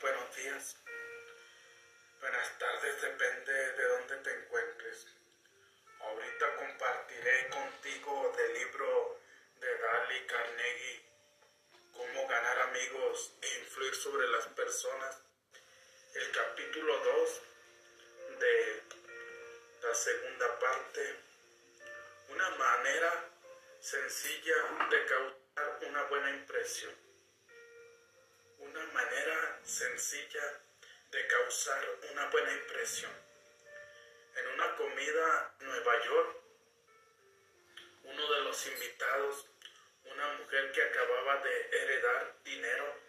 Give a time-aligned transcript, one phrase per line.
[0.00, 0.76] buenos días,
[2.20, 5.08] buenas tardes, depende de dónde te encuentres.
[5.98, 9.20] Ahorita compartiré contigo del libro
[9.58, 11.02] de Dali Carnegie,
[11.92, 15.18] Cómo ganar amigos e influir sobre las personas,
[16.14, 17.42] el capítulo 2
[18.38, 18.82] de
[19.82, 21.16] la segunda parte,
[22.28, 23.28] una manera
[23.80, 24.54] sencilla
[24.88, 27.13] de causar una buena impresión
[28.64, 30.60] una manera sencilla
[31.10, 33.12] de causar una buena impresión.
[34.36, 36.36] En una comida en Nueva York,
[38.04, 39.48] uno de los invitados,
[40.04, 43.00] una mujer que acababa de heredar dinero,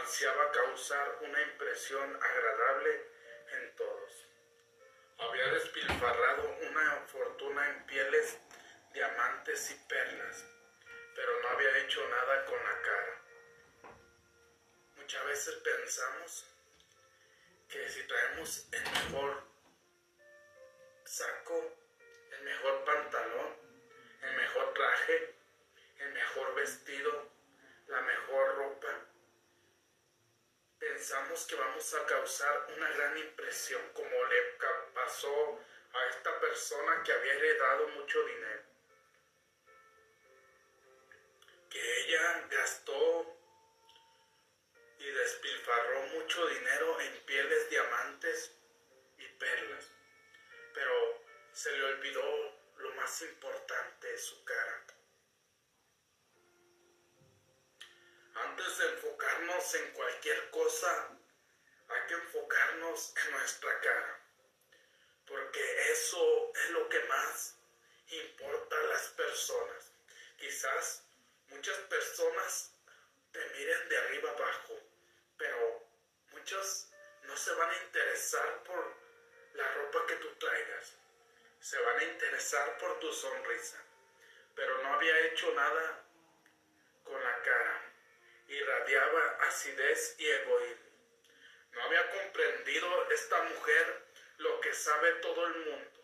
[0.00, 3.06] ansiaba causar una impresión agradable
[3.52, 4.26] en todos.
[5.18, 8.38] Había despilfarrado una fortuna en pieles,
[8.92, 10.44] diamantes y perlas,
[11.14, 13.23] pero no había hecho nada con la cara.
[15.04, 16.46] Muchas veces pensamos
[17.68, 19.42] que si traemos el mejor
[21.04, 21.76] saco,
[22.32, 23.54] el mejor pantalón,
[24.22, 25.34] el mejor traje,
[25.98, 27.30] el mejor vestido,
[27.88, 28.88] la mejor ropa,
[30.78, 34.42] pensamos que vamos a causar una gran impresión como le
[34.94, 35.60] pasó
[35.92, 38.62] a esta persona que había heredado mucho dinero.
[41.68, 43.33] Que ella gastó
[45.04, 48.52] y despilfarró mucho dinero en pieles, diamantes
[49.18, 49.84] y perlas,
[50.72, 54.86] pero se le olvidó lo más importante, su cara.
[58.34, 61.18] Antes de enfocarnos en cualquier cosa,
[61.88, 64.20] hay que enfocarnos en nuestra cara,
[65.26, 67.56] porque eso es lo que más
[68.08, 69.92] importa a las personas.
[70.38, 71.04] Quizás
[71.48, 72.72] muchas personas
[73.32, 74.83] te miren de arriba abajo
[75.36, 75.86] pero
[76.32, 76.88] muchos
[77.22, 78.94] no se van a interesar por
[79.54, 80.96] la ropa que tú traigas,
[81.60, 83.82] se van a interesar por tu sonrisa,
[84.54, 86.04] pero no había hecho nada
[87.04, 87.92] con la cara,
[88.48, 90.84] irradiaba acidez y egoísmo.
[91.72, 94.04] No había comprendido esta mujer
[94.38, 96.00] lo que sabe todo el mundo,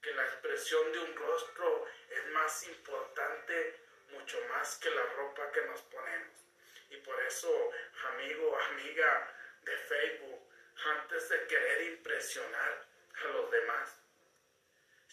[0.00, 3.80] que la expresión de un rostro es más importante,
[4.10, 6.41] mucho más que la ropa que nos ponemos.
[6.92, 7.70] Y por eso,
[8.10, 10.46] amigo, amiga de Facebook,
[10.84, 13.98] antes de querer impresionar a los demás,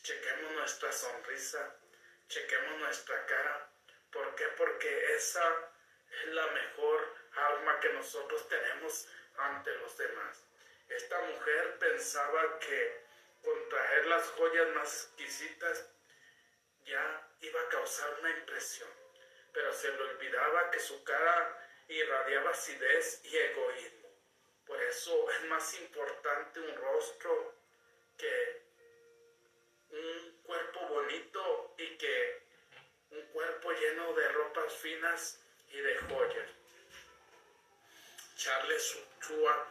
[0.03, 1.77] chequemos nuestra sonrisa,
[2.27, 3.69] chequemos nuestra cara.
[4.11, 4.45] ¿Por qué?
[4.57, 5.71] Porque esa
[6.11, 9.07] es la mejor arma que nosotros tenemos
[9.37, 10.43] ante los demás.
[10.89, 13.05] Esta mujer pensaba que
[13.41, 15.87] con traer las joyas más exquisitas
[16.83, 18.89] ya iba a causar una impresión,
[19.53, 24.09] pero se le olvidaba que su cara irradiaba acidez y egoísmo.
[24.65, 27.55] Por eso es más importante un rostro
[28.17, 28.61] que
[29.89, 32.43] un cuerpo bonito y que
[33.11, 35.39] un cuerpo lleno de ropas finas
[35.71, 36.49] y de joyas.
[38.37, 39.67] Charles Chua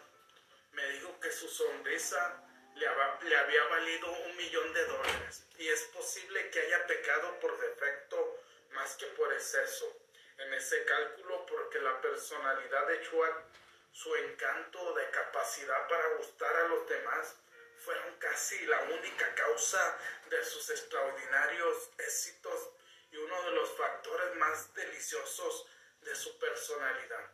[0.72, 6.50] me dijo que su sonrisa le había valido un millón de dólares y es posible
[6.50, 8.40] que haya pecado por defecto
[8.72, 10.07] más que por exceso
[10.38, 13.44] en ese cálculo porque la personalidad de Chua,
[13.92, 17.36] su encanto de capacidad para gustar a los demás,
[17.78, 19.98] fueron casi la única causa
[20.30, 22.70] de sus extraordinarios éxitos
[23.10, 25.66] y uno de los factores más deliciosos
[26.02, 27.30] de su personalidad.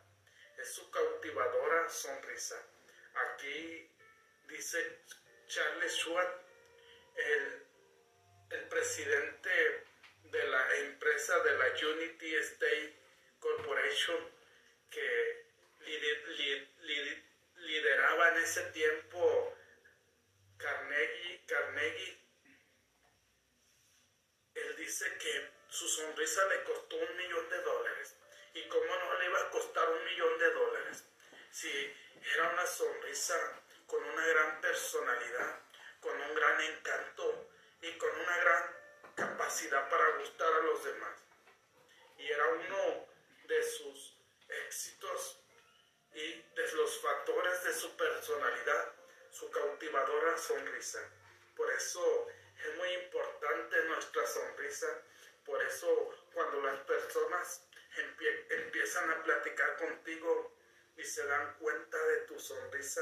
[0.57, 2.61] Es su cautivadora sonrisa.
[3.15, 3.89] Aquí
[4.47, 4.99] dice
[5.47, 6.41] Charles Schwab,
[7.15, 7.67] el,
[8.51, 9.85] el presidente
[10.31, 12.95] de la empresa de la Unity State
[13.39, 14.17] Corporation
[14.89, 15.45] que
[17.57, 19.55] lideraba en ese tiempo
[20.57, 22.17] Carnegie, Carnegie.
[24.55, 28.15] Él dice que su sonrisa le costó un millón de dólares.
[28.53, 31.03] ¿Y cómo no le iba a costar un millón de dólares?
[31.51, 31.69] Si
[32.33, 35.59] era una sonrisa con una gran personalidad,
[35.99, 37.49] con un gran encanto
[37.81, 38.74] y con una gran
[39.15, 41.23] capacidad para gustar a los demás.
[42.17, 43.07] Y era uno
[43.47, 44.17] de sus
[44.67, 45.39] éxitos
[46.13, 48.93] y de los factores de su personalidad,
[49.31, 50.99] su cautivadora sonrisa.
[51.55, 52.27] Por eso
[52.63, 54.87] es muy importante nuestra sonrisa.
[55.45, 57.61] Por eso cuando las personas
[58.49, 60.55] empiezan a platicar contigo
[60.97, 63.01] y se dan cuenta de tu sonrisa,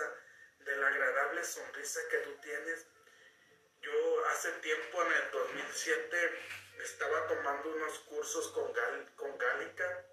[0.59, 2.87] de la agradable sonrisa que tú tienes,
[3.83, 6.39] yo hace tiempo, en el 2007,
[6.83, 10.05] estaba tomando unos cursos con, Gal, con Gálica.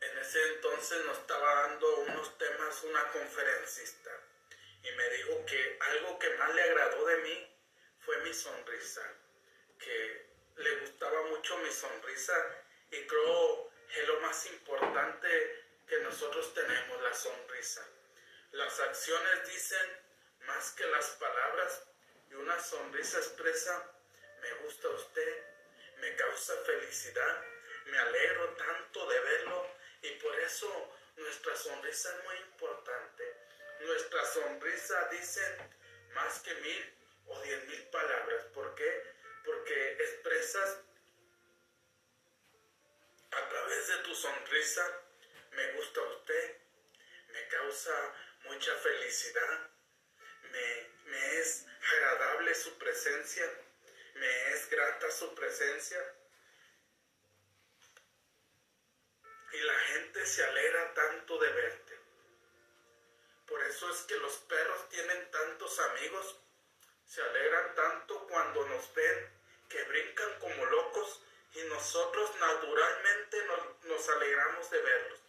[0.00, 4.10] En ese entonces nos estaba dando unos temas una conferencista
[4.82, 7.56] y me dijo que algo que más le agradó de mí
[8.00, 9.02] fue mi sonrisa,
[9.78, 10.26] que
[10.56, 12.34] le gustaba mucho mi sonrisa
[12.90, 17.86] y creo que lo más importante que nosotros tenemos, la sonrisa.
[18.50, 20.01] Las acciones dicen
[20.46, 21.82] más que las palabras
[22.30, 23.92] y una sonrisa expresa,
[24.40, 25.44] me gusta usted,
[26.00, 27.44] me causa felicidad,
[27.86, 33.36] me alegro tanto de verlo y por eso nuestra sonrisa es muy importante.
[33.80, 35.58] Nuestra sonrisa dice
[36.14, 36.94] más que mil
[37.26, 38.44] o diez mil palabras.
[38.54, 39.14] ¿Por qué?
[39.44, 40.78] Porque expresas
[43.30, 45.00] a través de tu sonrisa,
[45.52, 46.56] me gusta usted,
[47.28, 49.70] me causa mucha felicidad,
[50.52, 53.50] me, es agradable su presencia,
[54.14, 55.98] me es grata su presencia.
[59.52, 61.98] Y la gente se alegra tanto de verte.
[63.46, 66.40] Por eso es que los perros tienen tantos amigos,
[67.06, 69.30] se alegran tanto cuando nos ven
[69.68, 71.22] que brincan como locos
[71.54, 75.20] y nosotros naturalmente nos, nos alegramos de verlos.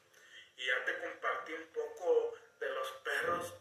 [0.55, 3.53] Y ya te compartí un poco de los perros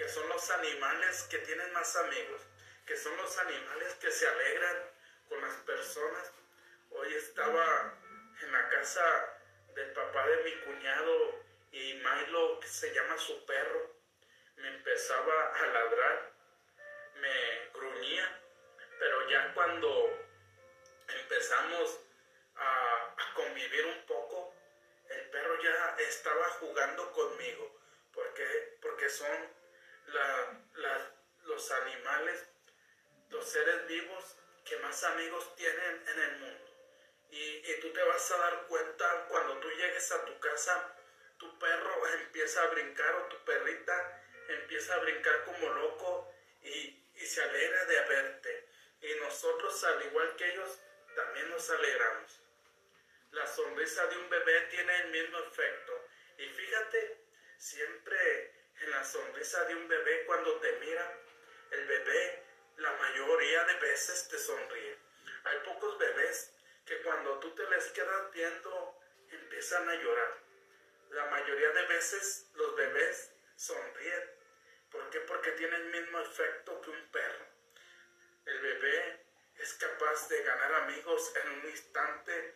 [0.00, 2.40] que son los animales que tienen más amigos,
[2.86, 4.76] que son los animales que se alegran
[5.28, 6.32] con las personas.
[6.88, 7.98] Hoy estaba
[8.40, 9.04] en la casa
[9.74, 13.94] del papá de mi cuñado y Milo, que se llama su perro,
[14.56, 16.32] me empezaba a ladrar,
[17.16, 18.40] me gruñía,
[18.98, 20.18] pero ya cuando
[21.08, 22.00] empezamos
[22.56, 24.54] a, convivir un poco,
[25.10, 27.78] el perro ya estaba jugando conmigo,
[28.14, 29.59] porque, porque son
[31.44, 32.46] los animales,
[33.30, 36.70] los seres vivos que más amigos tienen en el mundo.
[37.30, 40.94] Y, tú te vas a dar cuenta cuando tú llegues a tu casa,
[41.38, 47.26] tu perro empieza a brincar o tu perrita empieza a brincar como loco y, y
[47.26, 48.68] se alegra de verte.
[49.02, 50.78] Y nosotros, al igual que ellos,
[51.14, 52.40] también nos alegramos.
[53.30, 56.08] La sonrisa de un bebé tiene el mismo efecto.
[56.36, 57.24] Y fíjate,
[57.56, 61.18] siempre en la sonrisa de un bebé cuando te mira,
[61.70, 62.42] el bebé
[62.76, 64.96] la mayoría de veces te sonríe.
[65.44, 66.52] Hay pocos bebés
[66.86, 68.98] que cuando tú te les quedas viendo
[69.30, 70.38] empiezan a llorar.
[71.10, 74.30] La mayoría de veces los bebés sonríen.
[74.90, 75.20] ¿Por qué?
[75.20, 77.46] Porque tienen el mismo efecto que un perro.
[78.46, 79.26] El bebé
[79.58, 82.54] es capaz de ganar amigos en un instante.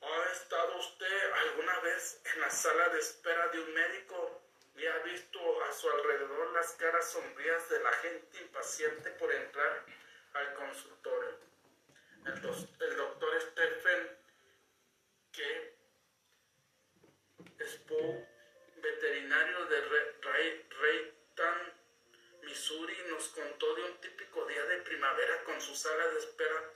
[0.00, 4.98] ¿Ha estado usted alguna vez en la sala de espera de un médico y ha
[4.98, 9.84] visto a su alrededor las caras sombrías de la gente impaciente por entrar
[10.34, 11.38] al consultorio?
[12.26, 14.18] El, doctor Stephen
[15.32, 15.80] que
[17.64, 18.28] Spow,
[18.76, 19.80] veterinario de
[20.70, 21.72] Rayton,
[22.42, 26.72] Missouri, nos contó de un típico día de primavera con su sala de espera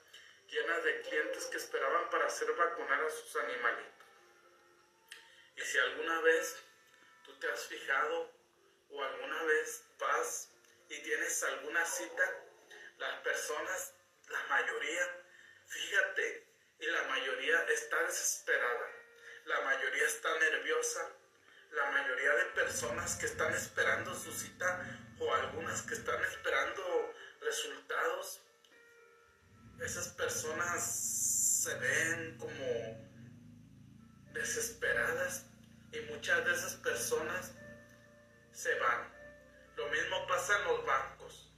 [0.48, 3.92] llena de clientes que esperaban para hacer vacunar a sus animalitos.
[5.56, 6.63] Y si alguna vez
[7.24, 8.30] tú te has fijado
[8.90, 10.48] o alguna vez vas
[10.88, 12.22] y tienes alguna cita,
[12.98, 13.94] las personas,
[14.28, 15.24] la mayoría,
[15.66, 16.46] fíjate,
[16.80, 18.90] y la mayoría está desesperada,
[19.46, 21.10] la mayoría está nerviosa,
[21.72, 28.40] la mayoría de personas que están esperando su cita o algunas que están esperando resultados,
[29.80, 33.14] esas personas se ven como
[34.32, 35.46] desesperadas
[35.94, 37.52] y muchas de esas personas
[38.52, 39.12] se van.
[39.76, 41.52] Lo mismo pasa en los bancos.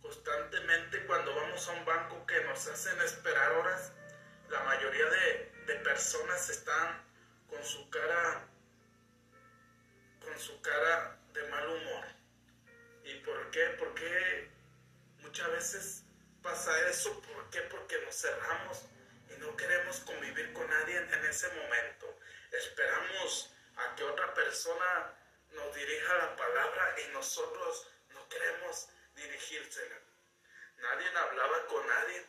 [0.00, 3.92] Constantemente cuando vamos a un banco que nos hacen esperar horas,
[4.48, 7.04] la mayoría de, personas están
[7.48, 8.48] con su cara
[10.20, 12.04] con su cara de mal humor.
[13.04, 13.64] ¿Y por qué?
[13.78, 14.50] Porque
[15.18, 16.04] muchas veces
[16.42, 17.20] pasa eso.
[17.20, 17.60] ¿Por qué?
[17.62, 18.86] Porque nos cerramos
[19.28, 22.18] y no queremos convivir con nadie en ese momento.
[22.50, 25.14] Esperamos a que otra persona
[25.50, 29.96] nos dirija la palabra y nosotros no queremos dirigírsela.
[30.78, 32.26] Nadie hablaba con nadie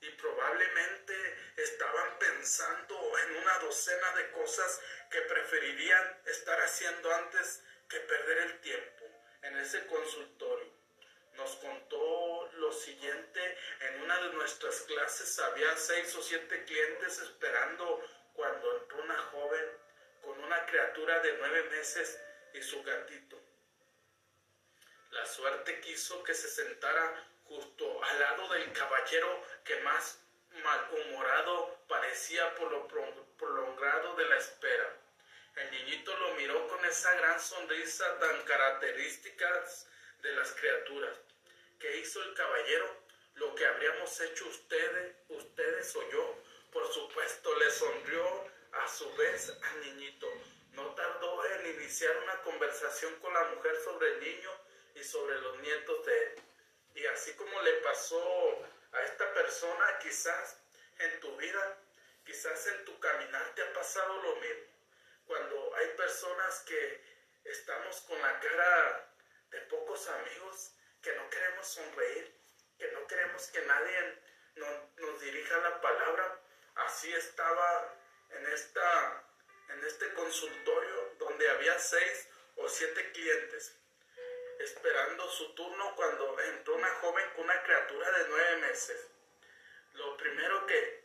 [0.00, 8.00] y probablemente estaban pensando en una docena de cosas que preferirían estar haciendo antes que
[8.00, 9.04] perder el tiempo
[9.42, 10.72] en ese consultorio.
[11.34, 18.02] Nos contó lo siguiente, en una de nuestras clases había seis o siete clientes esperando
[18.32, 19.75] cuando entró una joven
[20.46, 22.20] una criatura de nueve meses
[22.54, 23.36] y su gatito.
[25.10, 30.20] La suerte quiso que se sentara justo al lado del caballero que más
[30.62, 32.86] malhumorado parecía por lo
[33.36, 34.96] prolongado de la espera.
[35.56, 39.64] El niñito lo miró con esa gran sonrisa tan característica
[40.22, 41.16] de las criaturas.
[41.80, 43.02] ¿Qué hizo el caballero?
[43.34, 46.42] Lo que habríamos hecho ustedes, ustedes o yo.
[46.72, 50.28] Por supuesto, le sonrió a su vez al niñito.
[50.72, 54.50] No tardó en iniciar una conversación con la mujer sobre el niño
[54.94, 56.42] y sobre los nietos de él.
[56.94, 60.58] Y así como le pasó a esta persona, quizás
[60.98, 61.78] en tu vida,
[62.24, 64.76] quizás en tu caminar te ha pasado lo mismo.
[65.26, 67.02] Cuando hay personas que
[67.44, 69.10] estamos con la cara
[69.50, 72.34] de pocos amigos, que no queremos sonreír,
[72.78, 74.22] que no queremos que nadie
[74.56, 76.40] nos, dirija la palabra.
[76.76, 77.94] Así estaba
[78.30, 79.24] en, esta,
[79.70, 83.76] en este consultorio donde había seis o siete clientes
[84.58, 89.08] esperando su turno cuando entró una joven con una criatura de nueve meses.
[89.94, 91.04] Lo primero que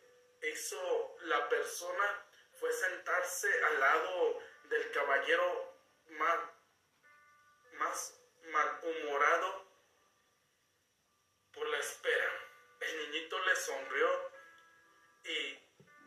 [0.51, 2.25] hizo la persona
[2.59, 5.75] fue sentarse al lado del caballero
[6.09, 6.39] más,
[7.73, 8.19] más
[8.51, 9.65] malhumorado
[11.53, 12.47] por la espera.
[12.79, 14.31] El niñito le sonrió
[15.25, 15.59] y,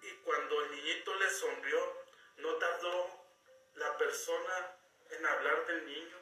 [0.05, 2.05] y cuando el niñito le sonrió,
[2.37, 3.27] no tardó
[3.77, 4.77] la persona
[5.11, 6.19] en hablar del niño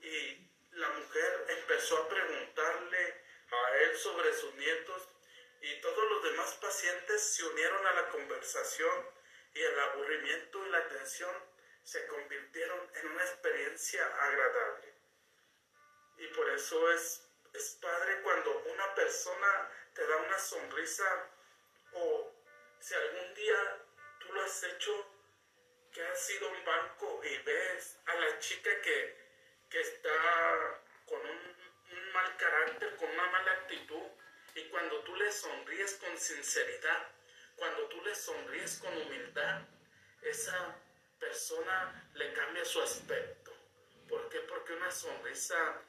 [0.00, 5.08] y la mujer empezó a preguntarle a él sobre sus nietos
[5.60, 9.08] y todos los demás pacientes se unieron a la conversación
[9.54, 11.34] y el aburrimiento y la tensión
[11.82, 14.94] se convirtieron en una experiencia agradable.
[16.18, 17.22] Y por eso es,
[17.52, 21.30] es padre cuando una persona te da una sonrisa
[22.84, 23.78] si algún día
[24.20, 24.92] tú lo has hecho,
[25.90, 29.24] que has ido a un banco y ves a la chica que
[29.70, 34.06] que está con un, mal carácter, con una mala actitud,
[34.54, 37.08] y cuando tú le sonríes con sinceridad,
[37.56, 39.62] cuando tú le sonríes con humildad,
[40.22, 40.76] esa
[41.18, 43.52] persona le cambia su aspecto.
[44.08, 44.40] ¿Por qué?
[44.40, 45.82] Porque una sonrisa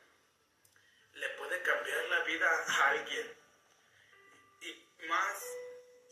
[1.14, 3.38] le puede cambiar la vida a alguien.
[4.62, 5.46] Y más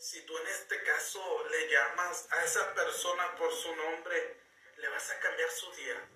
[0.04, 4.36] si tú en este caso le llamas a esa persona por su nombre,
[4.76, 6.08] le vas a cambiar su día.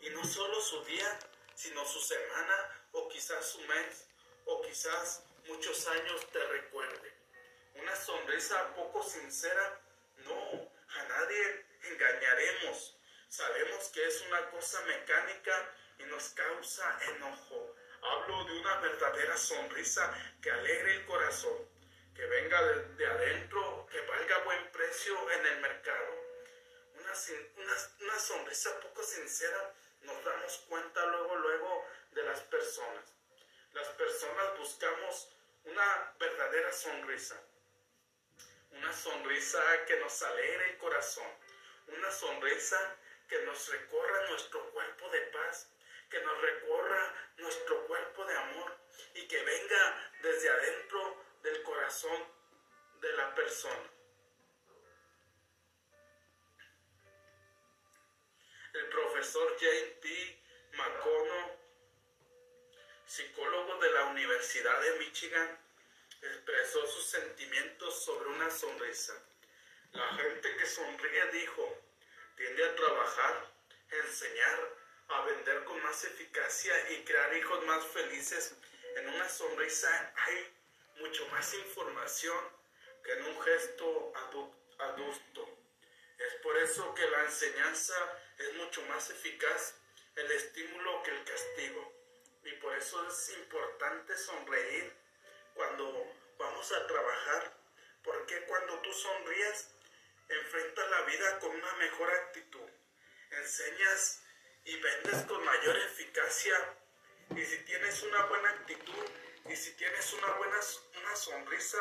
[0.00, 1.18] Y no solo su día,
[1.54, 4.06] sino su semana o quizás su mes
[4.46, 7.12] o quizás muchos años te recuerde.
[7.74, 9.82] Una sonrisa poco sincera,
[10.24, 12.96] no, a nadie engañaremos.
[13.28, 17.76] Sabemos que es una cosa mecánica y nos causa enojo.
[18.00, 21.75] Hablo de una verdadera sonrisa que alegre el corazón,
[22.16, 26.24] que venga de, adentro, que valga buen precio en el mercado.
[26.94, 27.12] Una,
[27.56, 33.04] una, una sonrisa poco sincera nos damos cuenta luego, luego de las personas.
[33.74, 35.28] Las personas buscamos
[35.64, 37.38] una verdadera sonrisa.
[38.70, 41.30] Una sonrisa que nos alegre el corazón.
[41.88, 42.96] Una sonrisa
[43.28, 45.68] que nos recorra nuestro cuerpo de paz.
[46.08, 48.74] Que nos recorra nuestro cuerpo de amor.
[49.14, 52.20] Y que venga desde adentro del corazón
[53.00, 53.90] de la persona.
[58.74, 60.42] el profesor James P.
[60.72, 61.52] McConnell,
[63.06, 65.58] psicólogo de la Universidad de Michigan,
[66.20, 69.14] expresó sus sentimientos sobre una sonrisa.
[69.92, 71.82] La gente que sonríe, dijo,
[72.36, 73.50] tiende a trabajar,
[73.90, 74.74] enseñar,
[75.08, 78.56] a vender con más eficacia y crear hijos más felices.
[78.96, 80.55] En una sonrisa hay
[80.98, 82.38] mucho más información
[83.04, 84.12] que en un gesto
[84.78, 85.48] adulto.
[86.18, 87.94] Es por eso que la enseñanza
[88.38, 89.74] es mucho más eficaz
[90.16, 91.92] el estímulo que el castigo.
[92.44, 94.92] Y por eso es importante sonreír
[95.54, 97.56] cuando vamos a trabajar.
[98.02, 99.68] Porque cuando tú sonríes,
[100.28, 102.68] enfrentas la vida con una mejor actitud.
[103.30, 104.22] Enseñas
[104.64, 106.56] y vendes con mayor eficacia.
[107.36, 109.04] Y si tienes una buena actitud
[109.48, 110.60] y si tienes una buena
[110.98, 111.78] una sonrisa,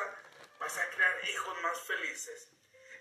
[0.60, 2.52] vas a crear hijos más felices.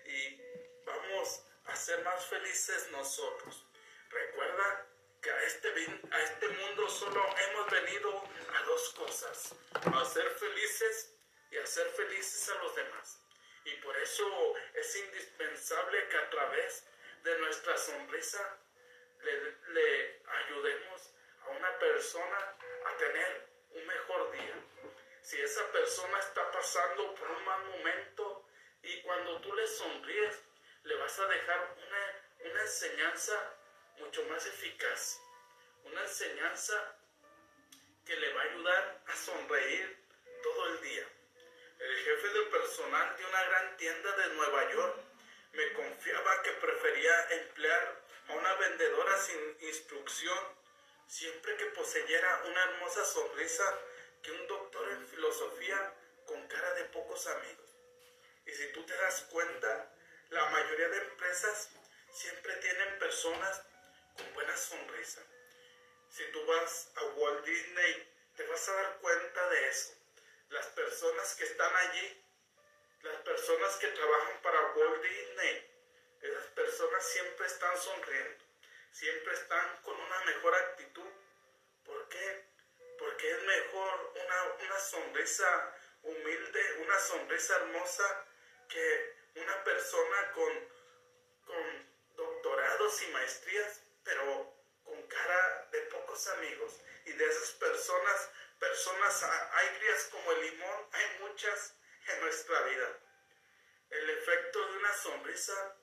[0.05, 0.41] Y
[0.85, 3.65] vamos a ser más felices nosotros.
[4.09, 4.87] Recuerda
[5.21, 5.69] que a este,
[6.11, 11.17] a este mundo solo hemos venido a dos cosas, a ser felices
[11.51, 13.19] y a ser felices a los demás.
[13.65, 16.85] Y por eso es indispensable que a través
[17.23, 18.59] de nuestra sonrisa
[19.21, 22.37] le, le ayudemos a una persona
[22.85, 24.55] a tener un mejor día.
[25.21, 28.47] Si esa persona está pasando por un mal momento
[28.81, 30.41] y cuando tú le sonríes,
[30.83, 33.53] le vas a dejar una, una enseñanza
[33.97, 35.19] mucho más eficaz,
[35.83, 36.97] una enseñanza
[38.05, 39.97] que le va a ayudar a sonreír
[40.43, 41.07] todo el día.
[41.79, 44.95] El jefe del personal de una gran tienda de Nueva York
[45.53, 50.37] me confiaba que prefería emplear a una vendedora sin instrucción,
[51.07, 53.79] siempre que poseyera una hermosa sonrisa,
[54.21, 55.93] que un doctor en filosofía
[56.25, 57.69] con cara de pocos amigos.
[58.45, 59.91] Y si tú te das cuenta,
[60.29, 61.69] la mayoría de empresas
[62.11, 63.61] siempre tienen personas
[64.15, 65.21] con buena sonrisa.
[66.09, 69.93] Si tú vas a Walt Disney, te vas a dar cuenta de eso.
[70.49, 72.25] Las personas que están allí,
[73.01, 75.71] las personas que trabajan para Walt Disney,
[76.21, 78.44] esas personas siempre están sonriendo,
[78.95, 81.09] siempre están con una mejor actitud.
[81.83, 82.45] ¿Por qué?
[82.97, 88.25] Porque es mejor una, una sonrisa humilde, una sonrisa hermosa
[88.69, 90.69] que una persona con,
[91.45, 96.79] con doctorados y maestrías, pero con cara de pocos amigos.
[97.05, 101.75] Y de esas personas, personas agrias como el limón, hay muchas
[102.07, 102.99] en nuestra vida.
[103.89, 105.75] El efecto de una sonrisa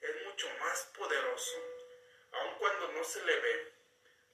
[0.00, 1.79] es mucho más poderoso,
[2.32, 3.72] aun cuando no se le ve.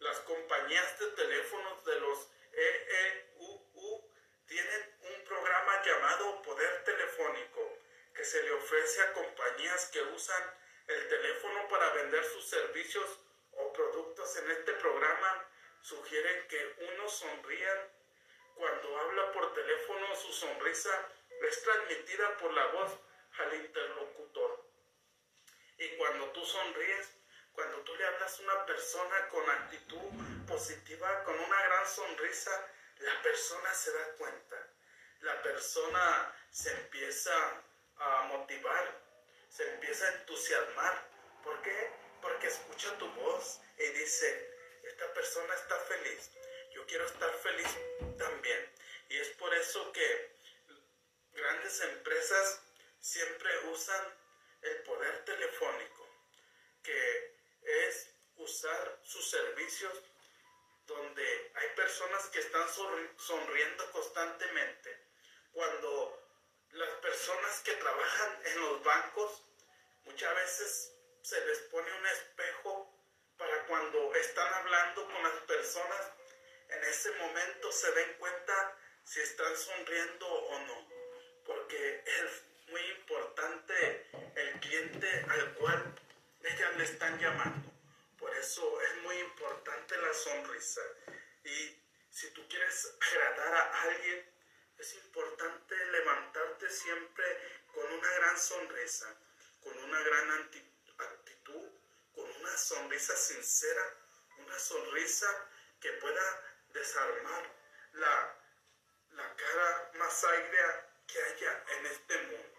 [0.01, 4.11] Las compañías de teléfonos de los EEUU
[4.47, 7.79] tienen un programa llamado Poder Telefónico
[8.15, 10.43] que se le ofrece a compañías que usan
[10.87, 13.21] el teléfono para vender sus servicios
[13.53, 15.49] o productos en este programa.
[15.83, 17.91] Sugieren que uno sonría
[18.57, 21.09] cuando habla por teléfono, su sonrisa
[21.43, 22.99] es transmitida por la voz
[23.39, 24.65] al interlocutor.
[25.77, 27.16] Y cuando tú sonríes,
[27.57, 32.51] cuando tú le hablas a una persona con actitud positiva, con una gran sonrisa,
[32.99, 34.57] la persona se da cuenta.
[35.21, 37.33] La persona se empieza
[37.97, 39.01] a motivar,
[39.49, 41.09] se empieza a entusiasmar.
[41.43, 41.91] ¿Por qué?
[42.21, 46.31] Porque escucha tu voz y dice, esta persona está feliz,
[46.75, 47.69] yo quiero estar feliz
[48.19, 48.71] también.
[49.09, 50.37] Y es por eso que
[51.33, 52.61] grandes empresas
[53.01, 54.05] siempre usan
[54.61, 56.07] el poder telefónico,
[56.83, 57.36] que
[57.67, 59.93] es usar sus servicios
[60.87, 62.67] donde hay personas que están
[63.17, 65.01] sonriendo constantemente.
[65.53, 66.23] Cuando
[66.73, 69.43] las personas que trabajan en los bancos
[70.05, 72.93] muchas veces se les pone un espejo
[73.37, 76.13] para cuando están hablando con las personas,
[76.69, 80.89] en ese momento se den cuenta si están sonriendo o no,
[81.45, 85.95] porque es muy importante el cliente al cual
[86.47, 87.73] ellas le están llamando.
[88.19, 90.81] Por eso es muy importante la sonrisa.
[91.45, 94.25] Y si tú quieres agradar a alguien,
[94.79, 97.25] es importante levantarte siempre
[97.75, 99.15] con una gran sonrisa,
[99.63, 100.31] con una gran
[100.99, 101.69] actitud,
[102.15, 103.83] con una sonrisa sincera,
[104.39, 105.27] una sonrisa
[105.81, 107.55] que pueda desarmar
[107.93, 108.37] la,
[109.11, 112.57] la cara más agria que haya en este mundo.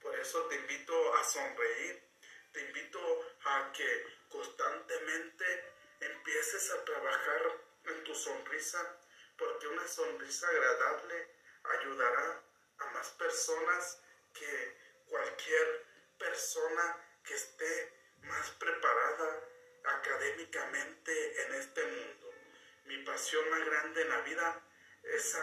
[0.00, 2.07] Por eso te invito a sonreír,
[2.58, 2.98] te invito
[3.44, 5.44] a que constantemente
[6.00, 7.52] empieces a trabajar
[7.84, 8.98] en tu sonrisa,
[9.36, 11.28] porque una sonrisa agradable
[11.62, 12.42] ayudará
[12.78, 14.02] a más personas
[14.34, 15.86] que cualquier
[16.18, 17.92] persona que esté
[18.22, 19.40] más preparada
[19.84, 22.34] académicamente en este mundo.
[22.86, 24.62] Mi pasión más grande en la vida
[25.04, 25.38] es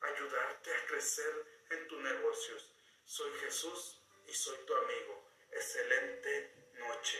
[0.00, 2.72] ayudarte a crecer en tus negocios.
[3.04, 5.25] Soy Jesús y soy tu amigo.
[5.58, 7.18] Excelente noche.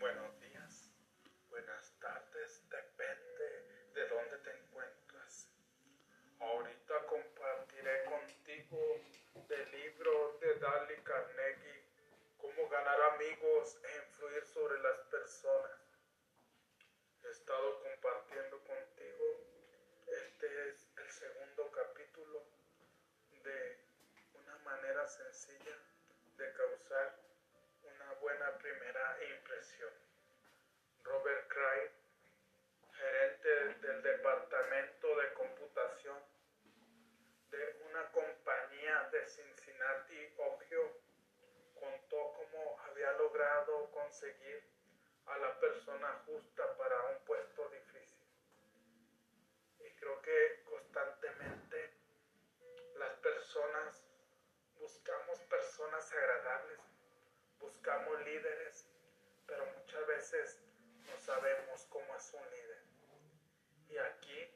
[0.00, 0.90] Buenos días,
[1.48, 3.46] buenas tardes, depende
[3.94, 5.48] de dónde te encuentras.
[6.40, 8.80] Ahorita compartiré contigo
[9.46, 11.84] del libro de Dale Carnegie,
[12.38, 15.78] Cómo ganar amigos e influir sobre las personas.
[17.22, 19.26] He estado compartiendo contigo,
[20.08, 22.42] este es el segundo capítulo
[23.44, 23.88] de
[24.34, 25.76] una manera sencilla
[26.36, 27.18] de causar
[27.82, 29.92] una buena primera impresión.
[31.02, 31.90] Robert Cray,
[32.92, 33.48] gerente
[33.86, 36.18] del departamento de computación
[37.50, 41.00] de una compañía de Cincinnati, Ohio,
[41.74, 44.64] contó cómo había logrado conseguir
[45.26, 48.26] a la persona justa para un puesto difícil.
[49.78, 51.92] Y creo que constantemente
[52.96, 54.02] las personas
[54.80, 56.80] buscamos personas agradables,
[57.60, 58.88] buscamos líderes,
[59.46, 60.58] pero muchas veces
[61.06, 62.82] no sabemos cómo es un líder.
[63.90, 64.50] Y aquí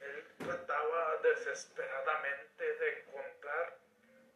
[0.00, 3.78] él trataba desesperadamente de encontrar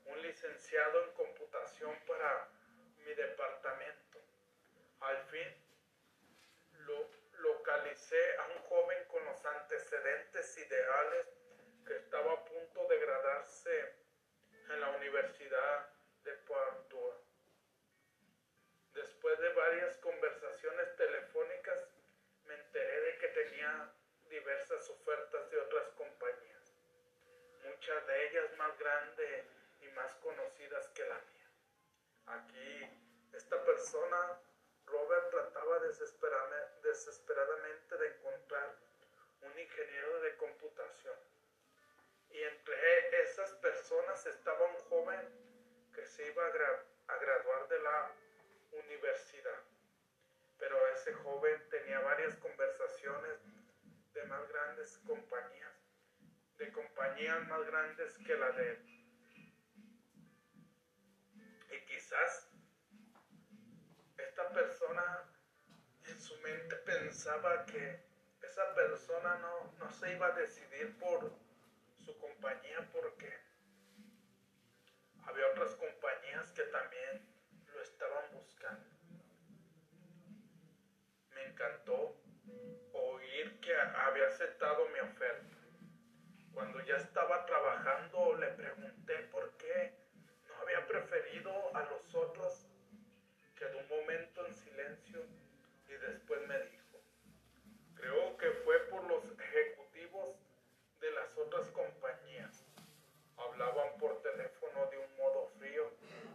[0.04, 2.48] un licenciado en computación para
[3.06, 3.95] mi departamento
[5.06, 5.48] al fin
[6.86, 11.26] lo, localicé a un joven con los antecedentes ideales
[11.86, 13.94] que estaba a punto de gradarse
[14.68, 15.88] en la Universidad
[16.24, 17.20] de Padua.
[18.94, 21.88] Después de varias conversaciones telefónicas,
[22.46, 23.92] me enteré de que tenía
[24.28, 26.74] diversas ofertas de otras compañías,
[27.64, 29.44] muchas de ellas más grandes
[29.80, 31.50] y más conocidas que la mía.
[32.26, 32.90] Aquí
[33.32, 34.40] esta persona
[34.86, 38.74] Robert, trataba desesperadamente de encontrar
[39.42, 41.16] un ingeniero de computación.
[42.30, 45.20] Y entre esas personas estaba un joven
[45.94, 46.50] que se iba a,
[47.18, 48.12] graduar de la
[48.72, 49.62] universidad.
[50.58, 53.40] Pero ese joven tenía varias conversaciones
[54.12, 55.72] de más grandes compañías,
[56.58, 58.78] de compañías más grandes que la de él.
[61.70, 62.50] Y quizás
[64.18, 64.75] esta persona
[66.06, 68.06] en su mente pensaba que
[68.42, 71.32] esa persona no, no se iba a decidir por
[72.04, 73.32] su compañía porque
[75.24, 77.26] había otras compañías que también
[77.72, 78.86] lo estaban buscando.
[81.34, 82.22] Me encantó
[82.92, 85.56] oír que había aceptado mi oferta.
[86.54, 88.75] Cuando ya estaba trabajando le pregunté
[96.06, 97.00] después me dijo,
[97.94, 100.36] creo que fue por los ejecutivos
[101.00, 102.64] de las otras compañías.
[103.36, 105.90] Hablaban por teléfono de un modo frío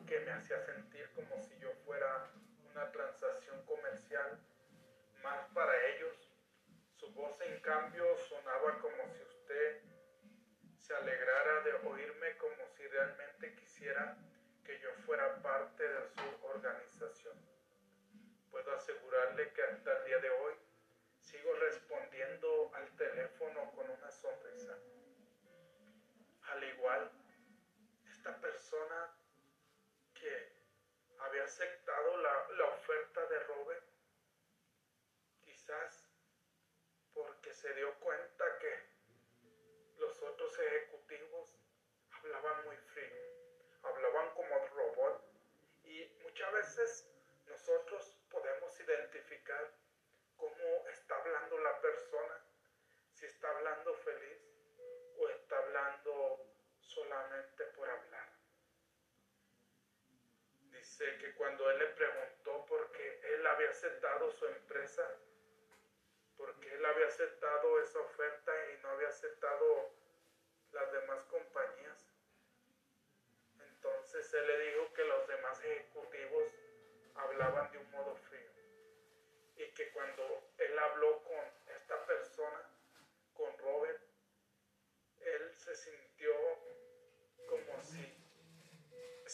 [0.08, 2.30] que me hacía sentir como si yo fuera
[2.72, 4.40] una transacción comercial
[5.24, 6.30] más para ellos.
[6.98, 9.82] Su voz en cambio sonaba como si usted
[10.78, 14.18] se alegrara de oírme como si realmente quisiera
[14.64, 17.51] que yo fuera parte de su organización.
[18.76, 20.54] Asegurarle que hasta el día de hoy
[21.20, 24.78] sigo respondiendo al teléfono con una sonrisa.
[26.44, 27.12] Al igual,
[28.10, 29.14] esta persona
[30.14, 30.52] que
[31.20, 33.84] había aceptado la, la oferta de Robert,
[35.42, 36.10] quizás
[37.14, 38.92] porque se dio cuenta que
[39.98, 41.50] los otros ejecutivos
[42.12, 43.16] hablaban muy frío,
[43.84, 45.24] hablaban como robot
[45.84, 47.11] y muchas veces
[57.12, 58.30] solamente por hablar.
[60.72, 65.06] Dice que cuando él le preguntó por qué él había aceptado su empresa,
[66.38, 69.92] por qué él había aceptado esa oferta y no había aceptado
[70.72, 72.08] las demás compañías,
[73.60, 76.46] entonces él le dijo que los demás ejecutivos
[77.16, 78.52] hablaban de un modo frío
[79.58, 81.44] y que cuando él habló con
[81.76, 82.70] esta persona,
[83.34, 84.02] con Robert,
[85.20, 86.34] él se sintió
[87.52, 88.00] como si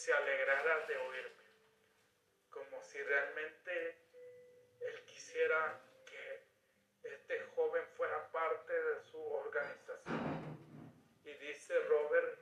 [0.08, 1.44] se alegrara de oírme,
[2.48, 3.94] como si realmente
[4.80, 6.46] él quisiera que
[7.02, 10.56] este joven fuera parte de su organización.
[11.24, 12.38] Y dice Robert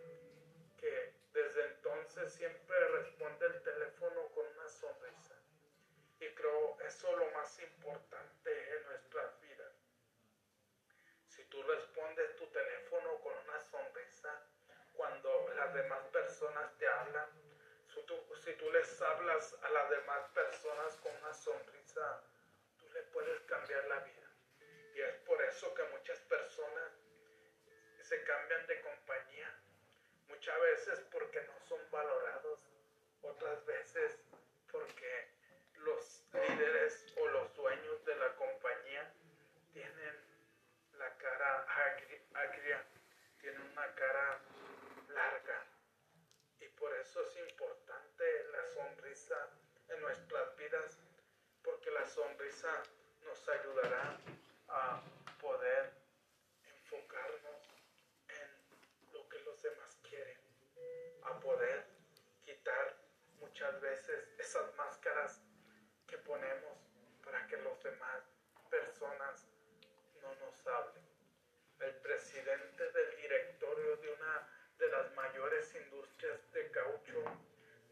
[0.78, 5.34] que desde entonces siempre responde el teléfono con una sonrisa.
[6.20, 9.74] Y creo eso es lo más importante en nuestras vidas.
[11.26, 14.40] Si tú respondes tu teléfono con una sonrisa
[14.92, 17.28] cuando las demás personas te hablan,
[17.96, 22.22] si tú, si tú les hablas a las demás personas con una sonrisa,
[22.78, 24.30] tú le puedes cambiar la vida.
[24.94, 26.92] Y es por eso que muchas personas
[28.02, 29.50] se cambian de compañía.
[30.28, 32.60] Muchas veces porque no son valorados,
[33.22, 34.18] otras veces
[34.70, 35.28] porque
[35.78, 39.10] los líderes o los dueños de la compañía
[39.72, 40.20] tienen
[40.98, 41.66] la cara
[42.34, 42.84] agria,
[43.40, 44.38] tienen una cara
[45.08, 45.64] larga.
[46.60, 47.76] Y por eso es importante
[48.50, 49.48] la sonrisa
[49.88, 50.98] en nuestras vidas,
[51.62, 51.90] porque
[52.64, 54.18] nos ayudará
[54.68, 55.02] a
[55.38, 55.92] poder
[56.64, 57.68] enfocarnos
[58.28, 60.38] en lo que los demás quieren,
[61.24, 61.84] a poder
[62.46, 62.96] quitar
[63.40, 65.42] muchas veces esas máscaras
[66.06, 66.78] que ponemos
[67.22, 68.24] para que los demás
[68.70, 69.46] personas
[70.22, 71.04] no nos hablen.
[71.80, 77.22] El presidente del directorio de una de las mayores industrias de caucho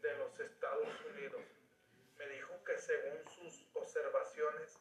[0.01, 1.54] de los Estados Unidos
[2.85, 4.79] según sus observaciones,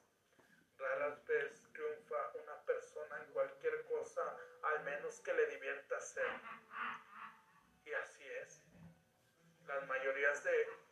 [0.78, 4.22] raras veces triunfa una persona en cualquier cosa,
[4.62, 6.26] al menos que le divierta hacer.
[7.84, 8.60] Y así es.
[9.66, 10.84] Las mayorías de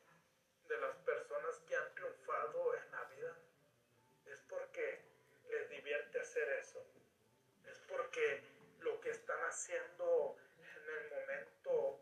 [0.72, 3.36] de las personas que han triunfado en la vida
[4.24, 5.04] es porque
[5.50, 6.82] les divierte hacer eso.
[7.66, 8.42] Es porque
[8.80, 12.00] lo que están haciendo en el momento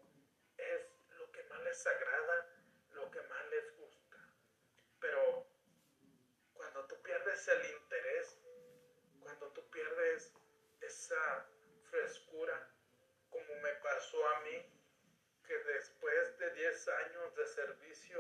[0.56, 0.82] es
[1.18, 2.46] lo que más les agrada,
[2.92, 4.18] lo que más les gusta.
[5.00, 5.46] Pero
[6.54, 7.02] cuando tú
[7.48, 8.38] el interés,
[9.22, 10.32] cuando tú pierdes
[10.80, 11.46] esa
[11.90, 12.70] frescura
[13.30, 14.66] como me pasó a mí,
[15.46, 18.18] que después de 10 años de servicio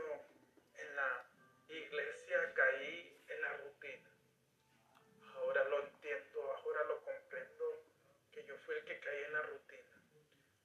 [0.74, 1.26] en la
[1.68, 4.10] iglesia caí en la rutina.
[5.36, 7.84] Ahora lo entiendo, ahora lo comprendo,
[8.32, 10.02] que yo fui el que caí en la rutina.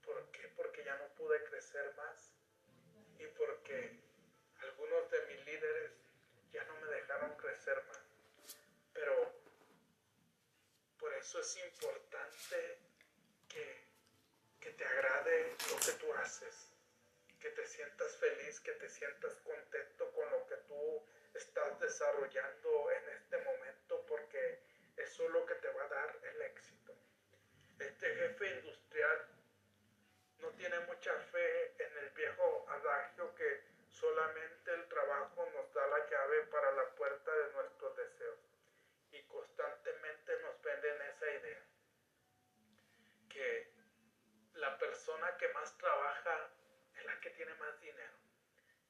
[0.03, 0.47] ¿Por qué?
[0.55, 2.31] Porque ya no pude crecer más
[3.19, 3.99] y porque
[4.61, 5.91] algunos de mis líderes
[6.51, 8.03] ya no me dejaron crecer más.
[8.93, 9.33] Pero
[10.99, 12.77] por eso es importante
[13.49, 13.81] que,
[14.61, 16.69] que te agrade lo que tú haces,
[17.39, 23.09] que te sientas feliz, que te sientas contento con lo que tú estás desarrollando en
[23.09, 24.59] este momento, porque
[24.97, 26.93] eso es lo que te va a dar el éxito.
[27.79, 29.27] Este jefe industrial
[30.41, 36.07] no tiene mucha fe en el viejo adagio que solamente el trabajo nos da la
[36.07, 38.37] llave para la puerta de nuestros deseos.
[39.11, 41.63] Y constantemente nos venden esa idea.
[43.29, 43.71] Que
[44.55, 46.49] la persona que más trabaja
[46.95, 48.17] es la que tiene más dinero.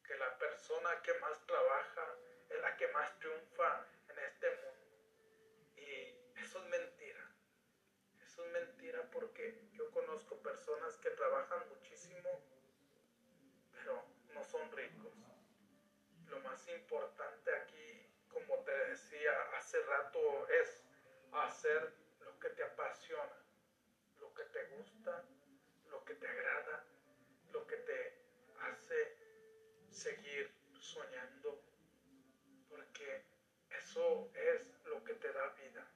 [0.07, 2.15] Que la persona que más trabaja
[2.49, 4.85] es la que más triunfa en este mundo.
[5.75, 7.29] Y eso es mentira.
[8.23, 12.29] Eso es mentira porque yo conozco personas que trabajan muchísimo,
[13.73, 14.01] pero
[14.33, 15.13] no son ricos.
[16.27, 20.83] Lo más importante aquí, como te decía hace rato, es
[21.33, 23.43] hacer lo que te apasiona,
[24.21, 25.25] lo que te gusta,
[25.89, 26.83] lo que te agrada,
[27.51, 28.13] lo que te
[28.61, 29.15] hace
[29.91, 31.61] seguir soñando,
[32.67, 33.21] porque
[33.69, 35.87] eso es lo que te da vida.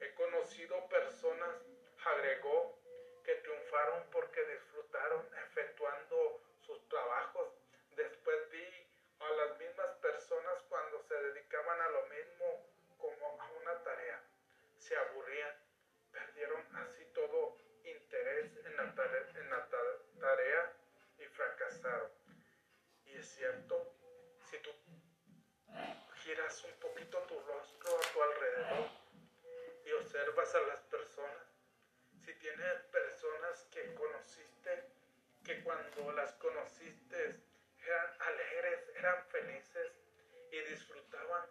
[0.00, 1.56] He conocido personas,
[2.04, 2.78] agregó,
[3.24, 7.53] que triunfaron porque disfrutaron efectuando sus trabajos.
[23.44, 23.94] Cierto,
[24.48, 24.70] si tú
[26.22, 28.88] giras un poquito tu rostro a tu alrededor
[29.84, 31.46] y observas a las personas,
[32.24, 34.88] si tienes personas que conociste,
[35.44, 37.44] que cuando las conociste
[37.84, 39.92] eran alegres, eran felices
[40.50, 41.46] y disfrutaban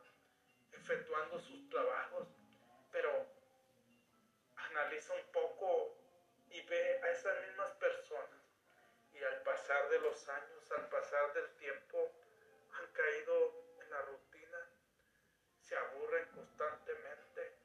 [0.71, 2.27] efectuando sus trabajos,
[2.91, 3.27] pero
[4.55, 5.95] analiza un poco
[6.49, 8.43] y ve a esas mismas personas
[9.13, 12.11] y al pasar de los años, al pasar del tiempo,
[12.73, 14.69] han caído en la rutina,
[15.59, 17.55] se aburren constantemente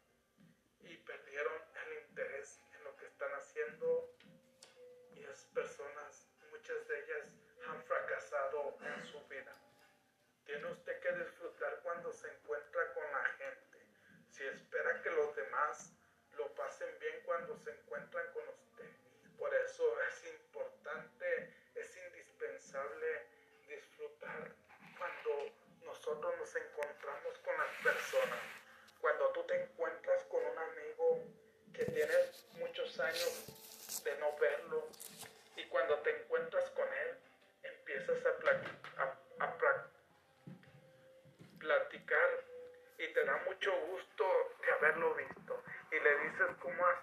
[0.80, 4.14] y perdieron el interés en lo que están haciendo
[5.12, 7.36] y esas personas, muchas de ellas
[7.68, 9.54] han fracasado en su vida.
[10.44, 13.78] Tiene usted que disfrutar cuando se encuentra con la gente.
[14.30, 15.92] Si espera que los demás
[16.36, 18.90] lo pasen bien cuando se encuentran con usted.
[19.36, 23.26] Por eso es importante, es indispensable
[23.66, 24.54] disfrutar
[24.96, 25.52] cuando
[25.84, 28.40] nosotros nos encontramos con las personas.
[29.00, 31.24] Cuando tú te encuentras con un amigo
[31.74, 34.88] que tienes muchos años de no verlo
[35.56, 37.18] y cuando te encuentras con él
[37.64, 38.38] empiezas a,
[41.58, 42.30] platicar
[42.96, 44.24] y te da mucho gusto
[44.62, 46.97] de haberlo visto y le dices cómo ha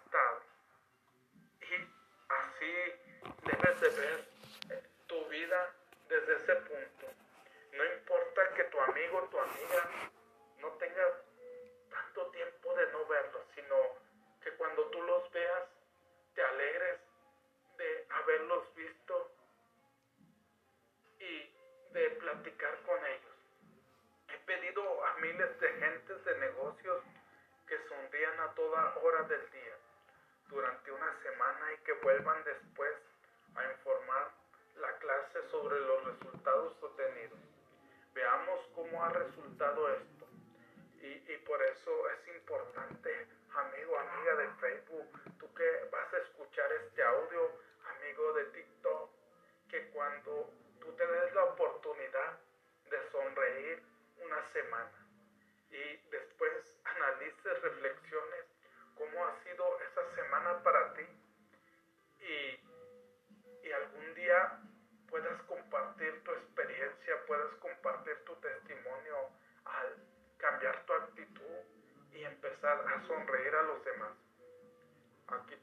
[29.23, 29.77] del día
[30.49, 32.54] durante una semana y que vuelvan después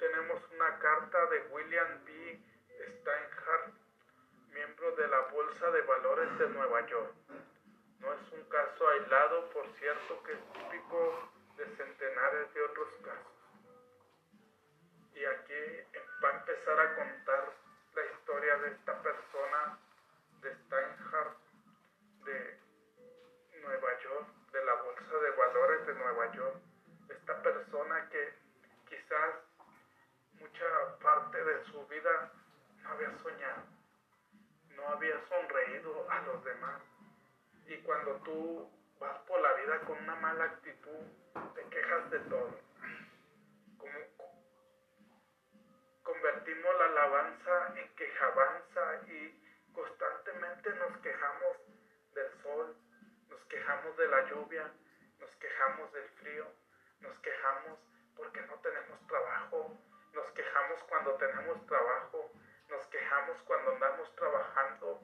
[0.03, 2.41] tenemos una carta de William B.
[2.99, 3.73] Steinhardt,
[4.53, 7.15] miembro de la Bolsa de Valores de Nueva York.
[8.01, 13.33] No es un caso aislado, por cierto, que es típico de centenares de otros casos.
[16.33, 17.12] empezar a contar
[31.45, 32.33] de su vida
[32.83, 33.63] no había soñado,
[34.77, 36.83] no había sonreído a los demás.
[37.67, 41.07] Y cuando tú vas por la vida con una mala actitud,
[41.55, 42.73] te quejas de todo.
[46.03, 51.57] convertimos la alabanza en quejabanza y constantemente nos quejamos
[52.15, 52.77] del sol,
[53.29, 54.73] nos quejamos de la lluvia,
[55.19, 56.47] nos quejamos del frío,
[57.01, 57.79] nos quejamos
[58.17, 59.77] porque no tenemos trabajo,
[60.13, 62.31] nos quejamos cuando tenemos trabajo,
[62.69, 65.03] nos quejamos cuando andamos trabajando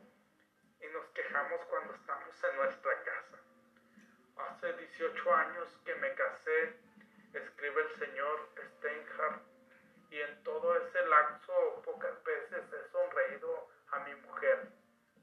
[0.80, 3.38] y nos quejamos cuando estamos en nuestra casa.
[4.36, 6.76] Hace 18 años que me casé,
[7.32, 9.42] escribe el señor Steinhardt,
[10.10, 14.68] y en todo ese lapso pocas veces he sonreído a mi mujer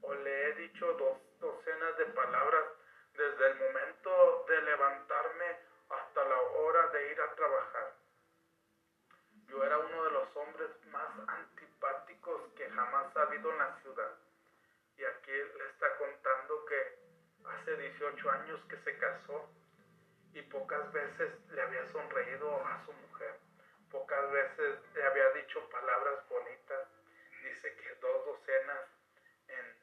[0.02, 2.64] o le he dicho dos docenas de palabras
[3.14, 3.85] desde el momento
[9.56, 14.12] Yo era uno de los hombres más antipáticos que jamás ha habido en la ciudad.
[14.98, 16.98] Y aquí le está contando que
[17.46, 19.48] hace 18 años que se casó
[20.34, 23.40] y pocas veces le había sonreído a su mujer.
[23.90, 26.88] Pocas veces le había dicho palabras bonitas.
[27.42, 28.90] Dice que dos docenas
[29.48, 29.74] en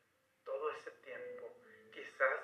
[0.46, 1.52] todo ese tiempo.
[1.92, 2.42] Quizás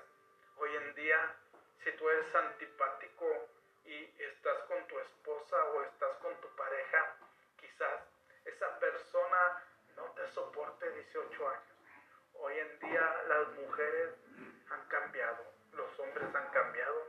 [0.58, 1.36] hoy en día,
[1.84, 3.50] si tú eres antipático
[3.86, 7.16] y estás con tu esposa o estás con tu pareja,
[7.58, 8.02] quizás
[8.46, 9.64] esa persona
[9.96, 11.64] no te soporte 18 años.
[12.34, 14.16] Hoy en día las mujeres
[14.70, 17.08] han cambiado, los hombres han cambiado.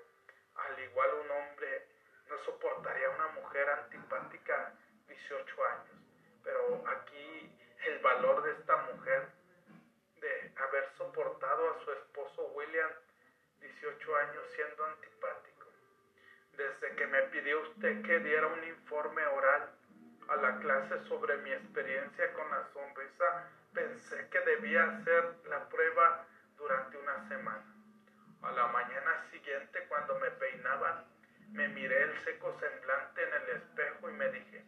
[0.55, 1.87] Al igual un hombre
[2.29, 4.75] no soportaría una mujer antipática
[5.09, 5.97] 18 años.
[6.43, 9.29] Pero aquí el valor de esta mujer,
[10.21, 12.91] de haber soportado a su esposo William
[13.61, 15.67] 18 años siendo antipático.
[16.57, 19.80] Desde que me pidió usted que diera un informe oral
[20.31, 26.25] a la clase sobre mi experiencia con la sonrisa, pensé que debía hacer la prueba
[26.57, 27.65] durante una semana.
[28.43, 31.05] A la mañana siguiente, cuando me peinaban,
[31.51, 34.65] me miré el seco semblante en el espejo y me dije,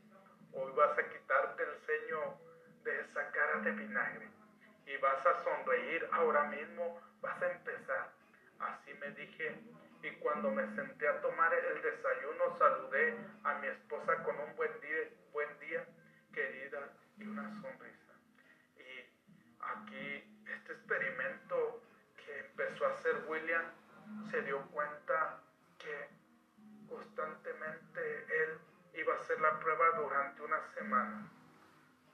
[0.52, 2.38] hoy vas a quitarte el ceño
[2.82, 4.28] de esa cara de vinagre
[4.84, 8.10] y vas a sonreír ahora mismo, vas a empezar.
[8.58, 9.56] Así me dije
[10.02, 14.80] y cuando me senté a tomar el desayuno saludé a mi esposa con un buen
[14.80, 15.21] día
[16.32, 18.12] querida y una sonrisa.
[18.76, 19.06] Y
[19.60, 21.82] aquí este experimento
[22.16, 23.64] que empezó a hacer William
[24.30, 25.40] se dio cuenta
[25.78, 26.08] que
[26.88, 28.58] constantemente él
[28.94, 31.30] iba a hacer la prueba durante una semana.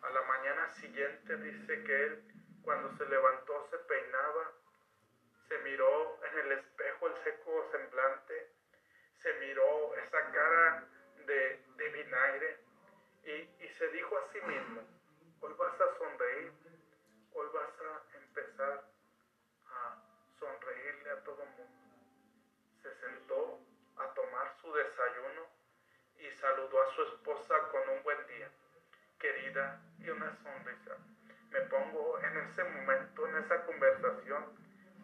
[0.02, 4.52] A la mañana siguiente dice que él cuando se levantó se peinaba,
[5.48, 8.52] se miró en el espejo el seco semblante,
[9.22, 10.84] se miró esa cara
[11.26, 12.67] de, vinagre
[13.28, 14.80] y, y se dijo a sí mismo,
[15.40, 16.52] hoy vas a sonreír,
[17.34, 18.84] hoy vas a empezar
[19.66, 19.96] a
[20.38, 21.78] sonreírle a todo mundo.
[22.82, 23.60] Se sentó
[23.98, 25.46] a tomar su desayuno
[26.18, 28.50] y saludó a su esposa con un buen día,
[29.18, 30.96] querida, y una sonrisa.
[31.50, 34.56] Me pongo en ese momento, en esa conversación,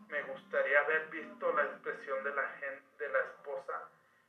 [0.08, 3.88] me gustaría haber visto la expresión de la gente, de la esposa.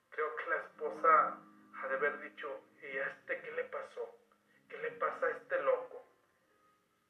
[0.10, 1.38] Creo que la esposa
[1.82, 4.18] ha de haber dicho, ¿y este qué le pasó?
[4.70, 6.04] ¿Qué le pasa a este loco?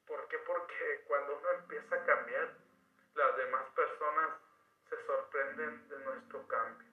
[0.06, 0.38] ¿Por qué?
[0.40, 2.50] Porque cuando uno empieza a cambiar,
[3.16, 4.30] las demás personas
[4.90, 6.88] se sorprenden de nuestro cambio.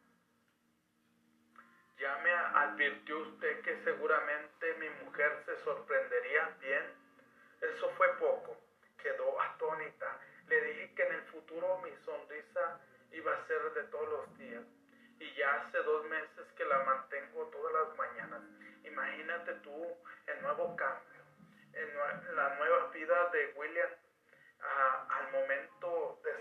[1.98, 6.94] Ya me advirtió usted que seguramente mi mujer se sorprendería bien.
[7.60, 8.56] Eso fue poco.
[8.98, 10.20] Quedó atónita.
[10.46, 14.64] Le dije que en el futuro mi sonrisa iba a ser de todos los días.
[15.18, 18.42] Y ya hace dos meses que la mantengo todas las mañanas.
[18.84, 19.96] Imagínate tú
[20.26, 21.20] el nuevo cambio,
[21.72, 23.90] en la nueva vida de William
[25.08, 26.32] al momento de,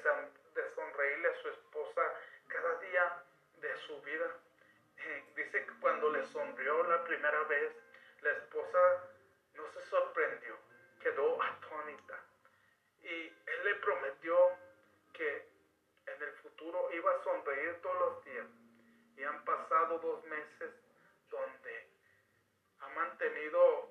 [0.62, 2.02] de sonreírle a su esposa
[2.48, 3.24] cada día
[3.60, 4.28] de su vida
[5.36, 7.74] dice que cuando le sonrió la primera vez,
[8.22, 8.80] la esposa
[9.56, 10.58] no se sorprendió,
[11.02, 12.20] quedó atónita.
[13.02, 14.52] Y él le prometió
[15.14, 15.48] que
[16.06, 18.48] en el futuro iba a sonreír todos los días.
[19.18, 20.72] Y han pasado dos meses
[22.92, 23.89] ha mantenido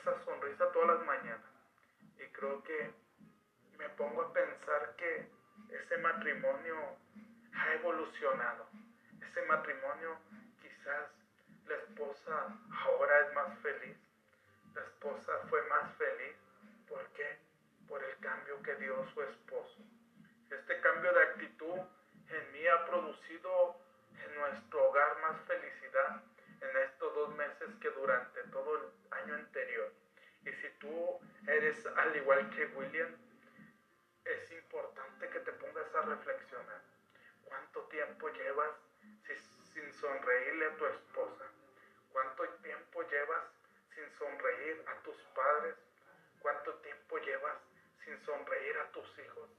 [0.00, 1.50] esa sonrisa todas las mañanas.
[2.18, 2.92] Y creo que
[3.78, 5.28] me pongo a pensar que
[5.70, 6.76] ese matrimonio
[7.54, 8.66] ha evolucionado.
[9.20, 10.18] Ese matrimonio
[10.60, 11.10] quizás
[11.66, 13.96] la esposa ahora es más feliz,
[14.76, 16.36] esposa fue más feliz.
[16.88, 17.38] ¿Por qué?
[17.88, 19.78] Por el cambio que dio su esposo.
[20.50, 21.78] Este cambio de actitud
[22.28, 23.76] en mí ha producido
[24.24, 26.22] en nuestro hogar más felicidad
[27.64, 29.92] meses que durante todo el año anterior.
[30.44, 33.16] Y si tú eres al igual que William,
[34.24, 36.82] es importante que te pongas a reflexionar.
[37.44, 38.70] ¿Cuánto tiempo llevas
[39.72, 41.44] sin sonreírle a tu esposa?
[42.12, 43.44] ¿Cuánto tiempo llevas
[43.94, 45.76] sin sonreír a tus padres?
[46.40, 47.56] ¿Cuánto tiempo llevas
[48.04, 49.50] sin sonreír a tus hijos?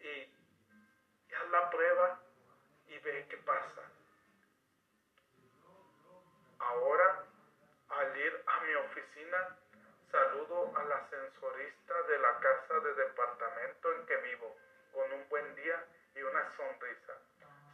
[0.00, 2.20] Y, haz la prueba
[2.88, 3.82] y ve qué pasa.
[6.60, 6.99] Ahora,
[10.10, 14.56] saludo al ascensorista de la casa de departamento en que vivo
[14.92, 15.84] con un buen día
[16.16, 17.14] y una sonrisa.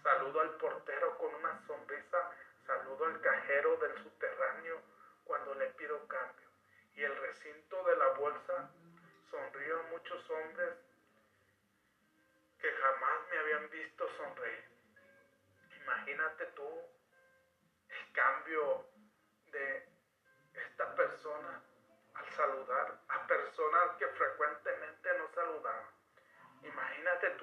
[0.02, 2.30] Saludo al portero con una sonrisa.
[2.66, 4.82] Saludo al cajero del subterráneo
[5.24, 6.48] cuando le pido cambio.
[6.94, 8.70] Y el recinto de la bolsa
[9.30, 10.74] sonrió a muchos hombres
[12.60, 14.64] que jamás me habían visto sonreír.
[15.80, 16.95] Imagínate tú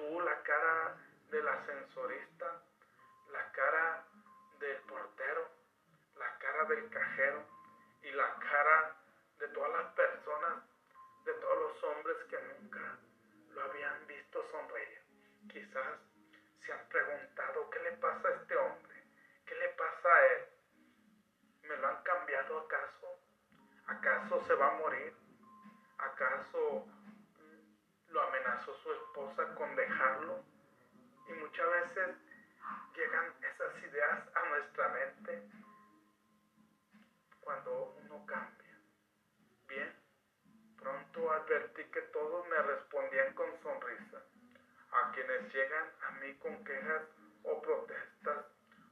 [0.04, 0.96] tú la cara
[1.30, 2.62] del ascensorista,
[3.30, 4.04] la cara
[4.58, 5.48] del portero,
[6.16, 7.42] la cara del cajero
[8.02, 8.96] y la cara
[9.38, 10.62] de todas las personas,
[11.24, 12.98] de todos los hombres que nunca
[13.52, 15.02] lo habían visto sonreír.
[15.50, 15.98] Quizás
[16.60, 19.02] se han preguntado qué le pasa a este hombre,
[19.46, 20.48] qué le pasa a él.
[21.62, 23.18] ¿Me lo han cambiado acaso?
[23.86, 25.14] ¿Acaso se va a morir?
[25.98, 26.86] ¿Acaso
[28.08, 30.42] lo amenazó su esposa con dejarlo?
[31.28, 32.16] Y muchas veces
[32.96, 35.48] llegan esas ideas a nuestra mente
[37.40, 38.76] cuando uno cambia.
[39.68, 39.94] Bien,
[40.76, 44.18] pronto advertí que todos me respondían con sonrisa.
[44.90, 47.02] A quienes llegan a mí con quejas
[47.44, 48.46] o protestas,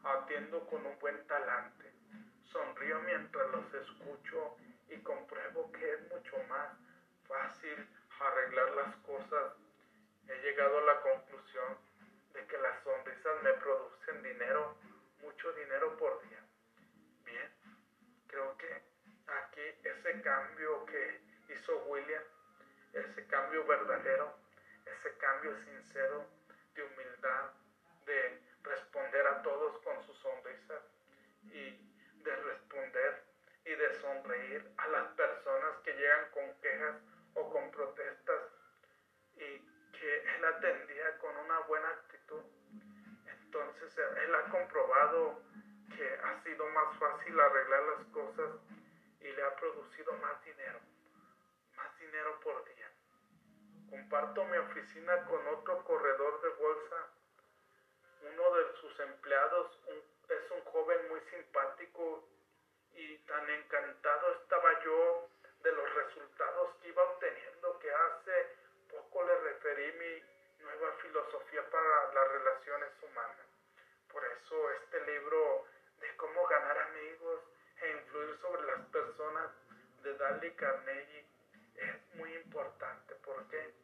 [0.05, 1.93] atiendo con un buen talante.
[2.45, 4.57] Sonrío mientras los escucho
[4.89, 6.77] y compruebo que es mucho más
[7.27, 7.89] fácil
[8.21, 9.62] arreglar las cosas.
[10.29, 11.79] He llegado a la conclusión
[12.33, 14.77] de que las sonrisas me producen dinero,
[15.21, 16.43] mucho dinero por día.
[17.25, 17.51] Bien,
[18.29, 18.83] creo que
[19.27, 22.23] aquí ese cambio que hizo William,
[22.93, 24.35] ese cambio verdadero,
[24.87, 26.27] ese cambio sincero
[26.75, 27.51] de humildad,
[28.07, 30.75] de responder a todos con su sonrisa
[31.45, 33.25] y de responder
[33.65, 36.97] y de sonreír a las personas que llegan con quejas
[43.99, 45.43] Él ha comprobado
[45.95, 48.51] que ha sido más fácil arreglar las cosas
[49.21, 50.81] y le ha producido más dinero,
[51.77, 52.91] más dinero por día.
[53.91, 56.97] Comparto mi oficina con otro corredor de bolsa.
[58.23, 59.79] Uno de sus empleados
[60.29, 62.25] es un joven muy simpático
[62.95, 65.29] y tan encantado estaba yo
[65.63, 68.57] de los resultados que iba obteniendo que hace
[68.91, 73.52] poco le referí mi nueva filosofía para las relaciones humanas.
[74.13, 75.67] Por eso este libro
[76.01, 77.41] de cómo ganar amigos
[77.81, 79.51] e influir sobre las personas
[80.03, 81.27] de Dale Carnegie
[81.77, 83.15] es muy importante.
[83.17, 83.75] ¿Por qué?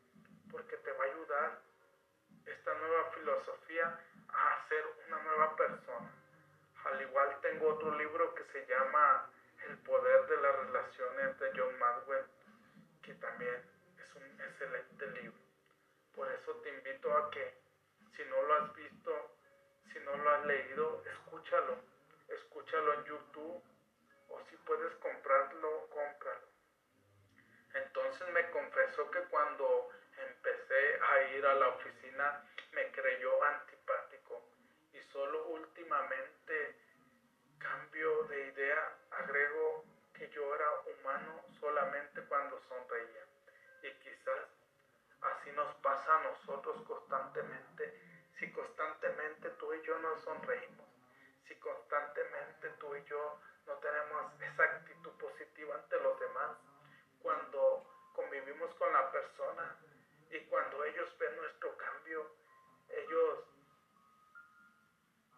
[0.51, 1.59] Porque te va a ayudar
[2.45, 6.11] esta nueva filosofía a ser una nueva persona.
[6.85, 9.31] Al igual tengo otro libro que se llama
[9.67, 12.27] El poder de las relaciones de John Maxwell,
[13.03, 13.63] que también
[13.99, 15.39] es un excelente libro.
[16.15, 17.55] Por eso te invito a que
[18.17, 19.28] si no lo has visto,
[19.99, 21.77] si no lo has leído, escúchalo.
[22.29, 23.63] Escúchalo en YouTube
[24.29, 26.49] o si puedes comprarlo, cómpralo.
[27.75, 34.43] Entonces me confesó que cuando empecé a ir a la oficina me creyó antipático
[34.93, 36.77] y solo últimamente
[37.59, 39.85] cambio de idea, agrego
[40.15, 43.25] que yo era humano solamente cuando sonreía.
[43.83, 44.49] Y quizás
[45.23, 48.08] así nos pasa a nosotros constantemente.
[48.39, 50.87] Si constantemente tú y yo nos sonreímos,
[51.49, 56.57] si constantemente tú y yo no tenemos esa actitud positiva ante los demás,
[57.21, 57.85] cuando
[58.15, 59.77] convivimos con la persona
[60.31, 62.31] y cuando ellos ven nuestro cambio,
[62.91, 63.45] ellos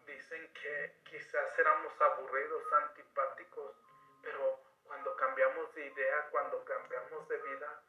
[0.07, 3.77] dicen que quizás éramos aburridos, antipáticos,
[4.23, 7.83] pero cuando cambiamos de idea, cuando cambiamos de vida,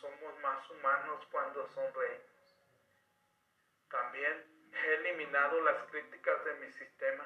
[0.00, 2.35] somos más humanos cuando sonreímos.
[3.90, 7.24] También he eliminado las críticas de mi sistema.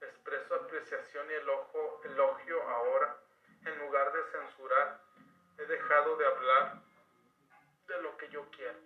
[0.00, 3.16] Expreso apreciación y elogio ahora.
[3.64, 5.00] En lugar de censurar,
[5.58, 6.82] he dejado de hablar
[7.88, 8.78] de lo que yo quiero.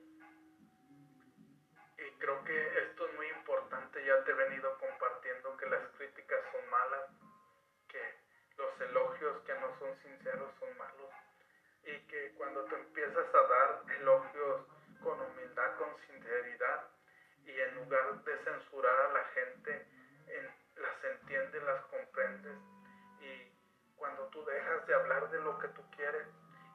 [1.98, 6.40] Y creo que esto es muy importante, ya te he venido compartiendo que las críticas
[6.51, 7.11] son malas,
[7.88, 8.14] que
[8.57, 11.11] los elogios que no son sinceros son malos
[11.82, 14.66] y que cuando tú empiezas a dar elogios
[15.03, 16.89] con humildad, con sinceridad
[17.51, 19.86] y en lugar de censurar a la gente,
[20.76, 22.57] las entiendes, las comprendes
[23.20, 23.53] y
[23.96, 26.26] cuando tú dejas de hablar de lo que tú quieres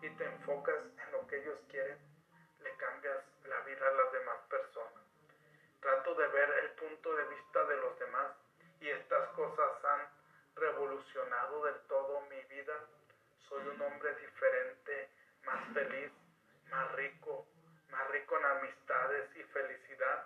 [0.01, 1.97] y te enfocas en lo que ellos quieren,
[2.59, 5.03] le cambias la vida a las demás personas.
[5.81, 8.31] Trato de ver el punto de vista de los demás
[8.81, 10.09] y estas cosas han
[10.55, 12.73] revolucionado del todo mi vida.
[13.49, 15.09] Soy un hombre diferente,
[15.43, 16.11] más feliz,
[16.69, 17.47] más rico,
[17.89, 20.24] más rico en amistades y felicidad.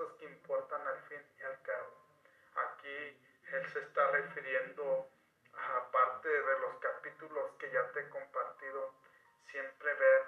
[0.00, 1.92] Que importan al fin y al cabo.
[2.54, 3.22] Aquí
[3.52, 5.10] él se está refiriendo
[5.52, 8.94] a parte de los capítulos que ya te he compartido,
[9.50, 10.22] siempre ver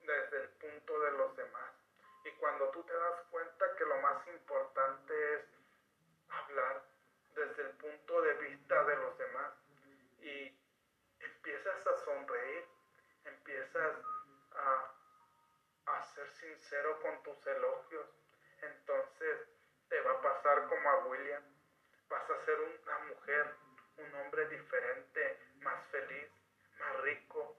[0.00, 1.70] desde el punto de los demás.
[2.24, 5.44] Y cuando tú te das cuenta que lo más importante es
[6.30, 6.82] hablar
[7.34, 9.52] desde el punto de vista de los demás
[10.22, 10.58] y
[11.20, 12.64] empiezas a sonreír,
[13.26, 13.96] empiezas
[14.54, 14.94] a,
[15.92, 18.06] a ser sincero con tus elogios,
[18.62, 19.48] entonces
[19.88, 21.42] te va a pasar como a William,
[22.08, 23.54] vas a ser una mujer,
[23.96, 26.30] un hombre diferente, más feliz,
[26.78, 27.56] más rico,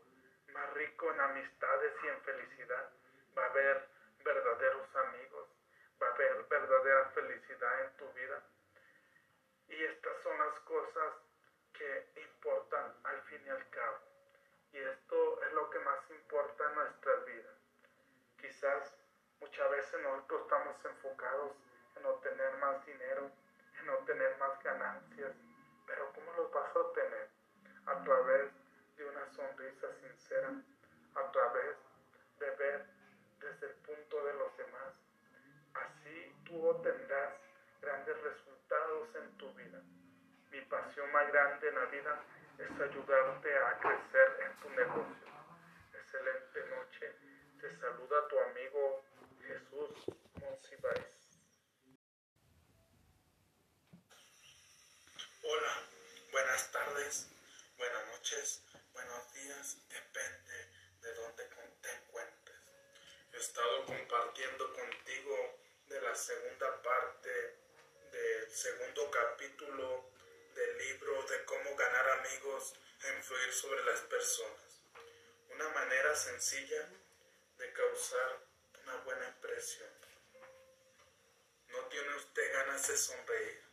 [0.54, 2.90] más rico en amistades y en felicidad.
[3.38, 3.90] Va a haber
[4.24, 5.50] verdaderos amigos,
[6.02, 8.42] va a haber verdadera felicidad en tu vida.
[9.68, 11.14] Y estas son las cosas
[11.74, 14.00] que importan al fin y al cabo.
[14.72, 17.58] Y esto es lo que más importa en nuestras vidas.
[18.40, 18.96] Quizás
[19.42, 21.52] muchas veces nosotros estamos enfocados
[21.98, 23.32] en obtener más dinero,
[23.82, 25.34] en obtener más ganancias,
[25.88, 27.30] pero ¿cómo los vas a obtener?
[27.86, 28.52] A través
[28.96, 30.54] de una sonrisa sincera,
[31.16, 31.78] a través
[32.40, 32.86] de ver
[33.40, 34.94] desde el punto de los demás.
[35.74, 37.34] Así tú obtendrás
[37.82, 39.82] grandes resultados en tu vida.
[40.52, 42.24] Mi pasión más grande en la vida
[42.58, 45.28] es ayudarte a crecer en tu negocio.
[45.94, 47.16] Excelente noche.
[47.60, 49.04] Te saluda tu amigo
[49.42, 50.06] Jesús
[50.40, 51.22] Monsiváis.
[55.44, 55.74] Hola,
[56.62, 57.28] buenas tardes,
[57.78, 58.62] buenas noches,
[58.94, 60.70] buenos días, depende
[61.02, 61.44] de dónde
[61.82, 62.58] te encuentres.
[63.34, 67.58] He estado compartiendo contigo de la segunda parte
[68.12, 70.06] del segundo capítulo
[70.54, 74.82] del libro de cómo ganar amigos e influir sobre las personas.
[75.50, 76.90] Una manera sencilla
[77.58, 78.40] de causar
[78.84, 79.90] una buena impresión.
[81.70, 83.64] No tiene usted ganas de sonreír.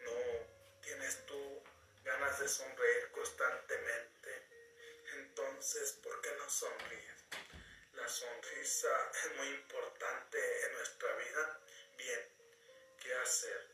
[0.00, 1.65] No tienes tú
[2.06, 4.48] ganas de sonreír constantemente.
[5.14, 7.24] Entonces, ¿por qué no sonríes?
[7.94, 11.60] La sonrisa es muy importante en nuestra vida.
[11.98, 12.28] Bien,
[13.02, 13.68] ¿qué hacer?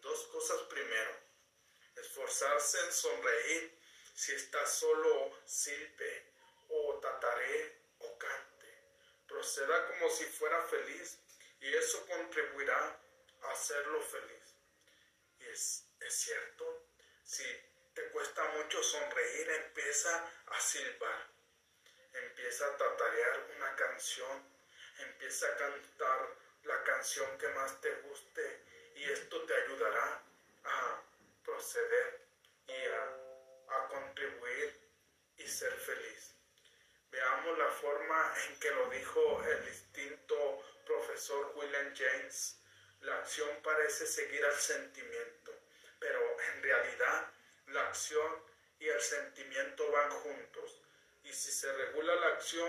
[0.00, 1.10] Dos cosas primero.
[1.96, 3.78] Esforzarse en sonreír
[4.14, 6.32] si está solo, silbe
[6.68, 8.68] o tataré o cante.
[9.26, 11.18] Proceda como si fuera feliz
[11.60, 13.00] y eso contribuirá
[13.42, 14.54] a hacerlo feliz.
[15.40, 16.86] Y es, es cierto,
[17.24, 17.44] si
[17.94, 21.26] te cuesta mucho sonreír, empieza a silbar,
[22.12, 24.42] empieza a tatarear una canción,
[24.98, 26.28] empieza a cantar
[26.64, 28.62] la canción que más te guste
[28.94, 30.22] y esto te ayudará
[30.64, 31.02] a
[31.44, 32.20] proceder
[32.66, 34.80] y a, a contribuir
[35.36, 36.34] y ser feliz.
[37.10, 42.58] Veamos la forma en que lo dijo el distinto profesor William James.
[43.00, 45.52] La acción parece seguir al sentimiento,
[45.98, 47.31] pero en realidad
[47.72, 48.42] la acción
[48.78, 50.80] y el sentimiento van juntos.
[51.24, 52.68] Y si se regula la acción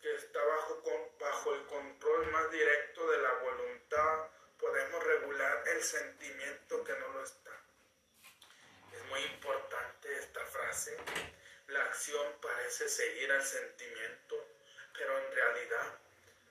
[0.00, 0.82] que está bajo,
[1.18, 4.28] bajo el control más directo de la voluntad,
[4.58, 7.50] podemos regular el sentimiento que no lo está.
[8.92, 10.96] Es muy importante esta frase.
[11.68, 14.46] La acción parece seguir al sentimiento,
[14.94, 15.98] pero en realidad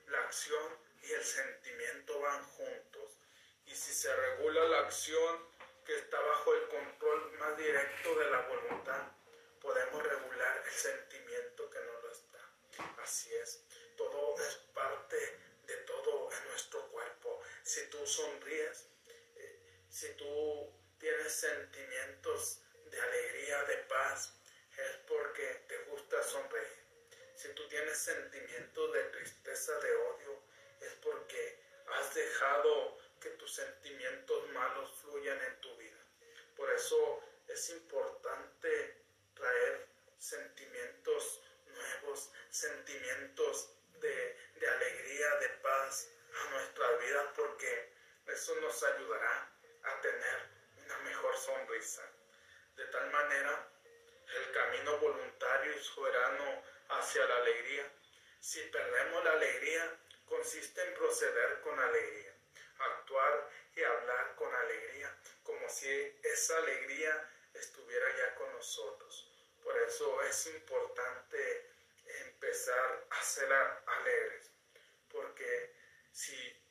[0.08, 3.18] la acción y el sentimiento van juntos.
[3.66, 5.51] Y si se regula la acción
[5.84, 9.02] que está bajo el control más directo de la voluntad,
[9.60, 13.02] podemos regular el sentimiento que no lo está.
[13.02, 13.64] Así es,
[13.96, 15.16] todo es parte
[15.66, 17.40] de todo en nuestro cuerpo.
[17.62, 18.86] Si tú sonríes,
[19.36, 22.60] eh, si tú tienes sentimientos
[22.90, 24.34] de alegría, de paz,
[24.76, 26.82] es porque te gusta sonreír.
[27.34, 30.42] Si tú tienes sentimientos de tristeza, de odio,
[30.80, 35.40] es porque has dejado que tus sentimientos malos fluyan
[37.52, 38.96] es importante
[39.34, 39.86] traer
[40.18, 47.92] sentimientos nuevos, sentimientos de, de alegría, de paz a nuestra vida, porque
[48.26, 49.52] eso nos ayudará
[49.84, 50.48] a tener
[50.84, 52.02] una mejor sonrisa.
[52.74, 53.68] De tal manera,
[54.34, 57.92] el camino voluntario y soberano hacia la alegría,
[58.40, 62.31] si perdemos la alegría, consiste en proceder con alegría,
[62.84, 65.88] actuar y hablar con alegría, como si
[66.22, 69.28] esa alegría estuviera ya con nosotros.
[69.62, 71.70] Por eso es importante
[72.04, 74.50] empezar a ser alegres,
[75.08, 75.74] porque
[76.12, 76.62] si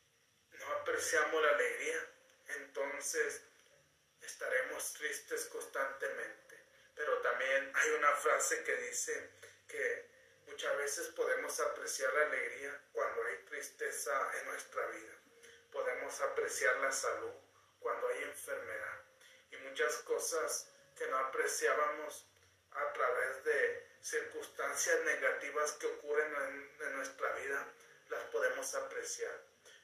[0.59, 2.07] no apreciamos la alegría,
[2.47, 3.41] entonces
[4.21, 6.59] estaremos tristes constantemente.
[6.95, 9.29] Pero también hay una frase que dice
[9.67, 10.05] que
[10.47, 15.20] muchas veces podemos apreciar la alegría cuando hay tristeza en nuestra vida.
[15.71, 17.33] Podemos apreciar la salud
[17.79, 18.99] cuando hay enfermedad.
[19.51, 22.27] Y muchas cosas que no apreciábamos
[22.71, 26.33] a través de circunstancias negativas que ocurren
[26.79, 27.67] en, nuestra vida,
[28.09, 29.35] las podemos apreciar.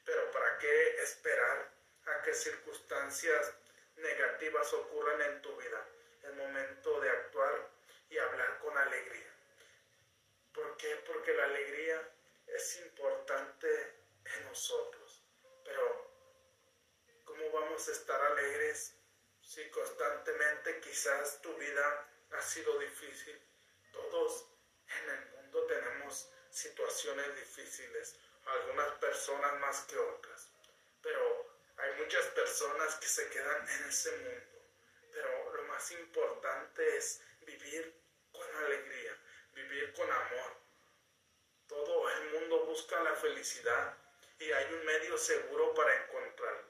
[0.06, 1.72] Pero ¿para qué esperar
[2.06, 3.54] a que circunstancias
[3.98, 5.86] negativas ocurran en tu vida?
[6.24, 7.70] El momento de actuar
[8.10, 9.34] y hablar con alegría.
[10.54, 10.96] ¿Por qué?
[11.06, 12.10] Porque la alegría
[12.48, 13.68] es importante
[14.26, 15.24] en nosotros.
[15.64, 16.12] Pero,
[17.26, 18.22] ¿cómo vamos a estar
[19.42, 23.42] si constantemente quizás tu vida ha sido difícil?
[23.92, 24.46] Todos
[24.88, 30.50] en el mundo tenemos situaciones difíciles, algunas personas más que otras,
[31.02, 34.62] pero hay muchas personas que se quedan en ese mundo.
[35.12, 38.00] Pero lo más importante es vivir
[38.32, 39.18] con alegría,
[39.56, 40.58] vivir con amor.
[41.68, 43.98] Todo el mundo busca la felicidad
[44.40, 46.67] y hay un medio seguro para encontrarla.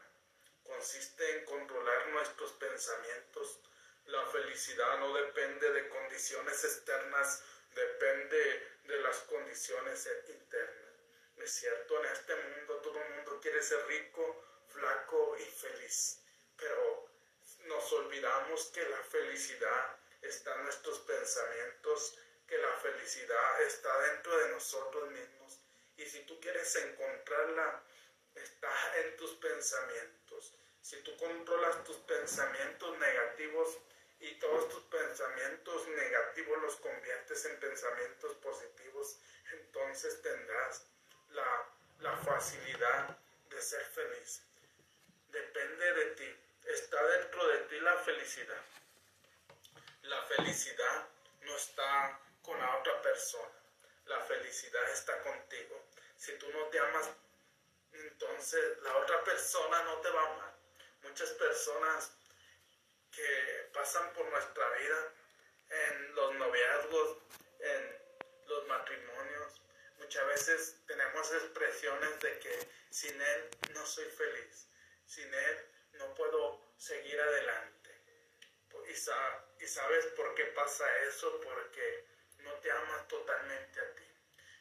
[0.77, 3.59] Consiste en controlar nuestros pensamientos.
[4.05, 7.41] La felicidad no depende de condiciones externas,
[7.73, 10.93] depende de las condiciones internas.
[11.37, 16.19] Es cierto, en este mundo todo el mundo quiere ser rico, flaco y feliz,
[16.55, 17.09] pero
[17.65, 24.49] nos olvidamos que la felicidad está en nuestros pensamientos, que la felicidad está dentro de
[24.49, 25.59] nosotros mismos.
[25.97, 27.81] Y si tú quieres encontrarla,
[28.35, 30.53] está en tus pensamientos.
[30.87, 33.77] Si tú controlas tus pensamientos negativos
[34.21, 39.17] y todos tus pensamientos negativos los conviertes en pensamientos positivos,
[39.51, 40.85] entonces tendrás
[41.31, 41.69] la,
[41.99, 43.17] la facilidad
[43.49, 44.43] de ser feliz.
[45.29, 46.35] Depende de ti.
[46.63, 48.61] Está dentro de ti la felicidad.
[50.03, 51.05] La felicidad
[51.41, 53.59] no está con la otra persona.
[54.05, 55.83] La felicidad está contigo.
[56.15, 57.09] Si tú no te amas,
[57.91, 60.56] entonces la otra persona no te va a amar.
[61.07, 62.11] Muchas personas
[63.11, 65.13] que pasan por nuestra vida
[65.69, 67.17] en los noviazgos,
[67.59, 67.99] en
[68.47, 69.61] los matrimonios,
[69.99, 74.67] muchas veces tenemos expresiones de que sin él no soy feliz,
[75.05, 77.89] sin él no puedo seguir adelante.
[78.89, 82.05] Y, sabes por qué pasa eso, porque
[82.39, 84.03] no te amas totalmente a ti.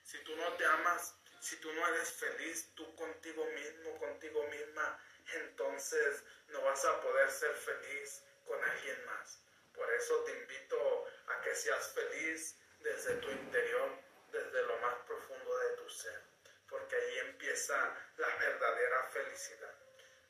[0.04, 5.00] Si tú no te amas, si tú no eres feliz tú contigo mismo, contigo misma,
[5.34, 9.40] entonces no vas a poder ser feliz con alguien más.
[9.74, 13.90] Por eso te invito a que seas feliz desde tu interior,
[14.32, 16.22] desde lo más profundo de tu ser,
[16.68, 17.76] porque ahí empieza
[18.16, 19.74] la verdadera felicidad.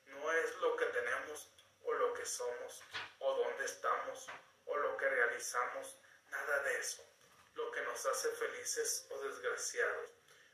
[0.07, 1.51] No es lo que tenemos
[1.84, 2.82] o lo que somos
[3.20, 4.26] o dónde estamos
[4.66, 5.99] o lo que realizamos,
[6.30, 7.05] nada de eso.
[7.55, 10.11] Lo que nos hace felices o desgraciados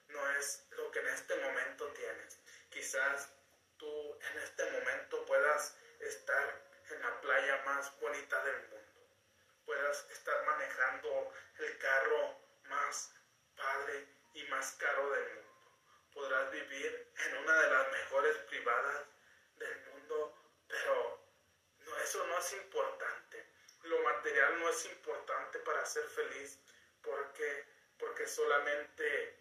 [0.09, 2.39] no es lo que en este momento tienes.
[2.71, 3.29] Quizás
[3.83, 9.01] tú en este momento puedas estar en la playa más bonita del mundo,
[9.67, 13.13] puedas estar manejando el carro más
[13.57, 15.51] padre y más caro del mundo.
[16.15, 19.03] Podrás vivir en una de las mejores privadas
[19.57, 20.33] del mundo,
[20.69, 21.27] pero
[21.81, 23.51] no, eso no es importante.
[23.83, 26.61] Lo material no es importante para ser feliz
[27.03, 27.67] porque,
[27.99, 29.41] porque solamente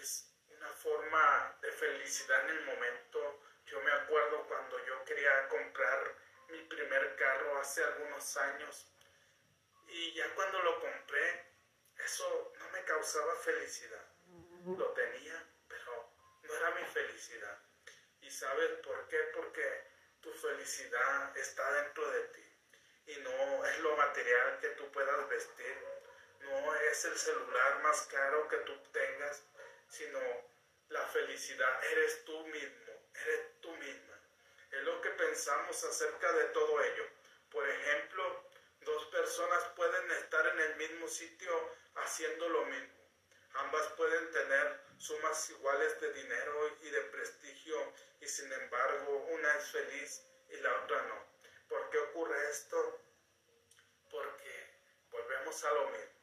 [0.00, 3.43] es una forma de felicidad en el momento.
[3.66, 6.14] Yo me acuerdo cuando yo quería comprar
[6.48, 8.86] mi primer carro hace algunos años
[9.88, 11.46] y ya cuando lo compré,
[12.04, 14.04] eso no me causaba felicidad.
[14.66, 16.10] Lo tenía, pero
[16.42, 17.58] no era mi felicidad.
[18.20, 19.18] ¿Y sabes por qué?
[19.34, 19.84] Porque
[20.20, 22.54] tu felicidad está dentro de ti
[23.06, 25.76] y no es lo material que tú puedas vestir,
[26.40, 29.42] no es el celular más caro que tú tengas,
[29.88, 30.18] sino
[30.88, 32.83] la felicidad eres tú mismo,
[33.14, 34.20] eres tú misma.
[34.70, 37.04] Es lo que pensamos acerca de todo ello.
[37.50, 38.44] Por ejemplo,
[38.84, 42.92] Dos personas pueden estar en el mismo sitio haciendo lo mismo.
[43.54, 49.70] Ambas pueden tener sumas iguales de dinero y de prestigio y sin embargo una es
[49.70, 51.24] feliz y la otra no.
[51.66, 53.00] ¿Por qué ocurre esto?
[54.10, 56.20] Porque volvemos a lo mismo.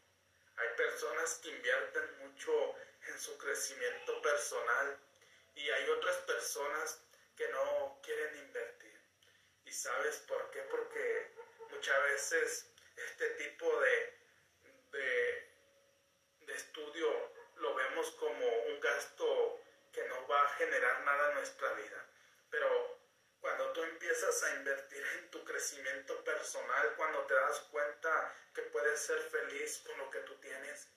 [0.58, 2.76] Hay personas que invierten mucho
[3.08, 5.00] en su crecimiento personal
[5.56, 7.02] y hay otras personas
[7.36, 9.00] que no quieren invertir.
[9.66, 10.62] ¿Y sabes por qué?
[10.64, 11.32] Porque
[11.70, 14.18] muchas veces este tipo de,
[14.92, 17.08] de, estudio
[17.56, 19.62] lo vemos como un gasto
[19.94, 22.06] que no va a generar nada en nuestra vida.
[22.50, 23.00] Pero
[23.40, 29.00] cuando tú empiezas a invertir en tu crecimiento personal, cuando te das cuenta que puedes
[29.00, 30.90] ser feliz con lo que tú tienes,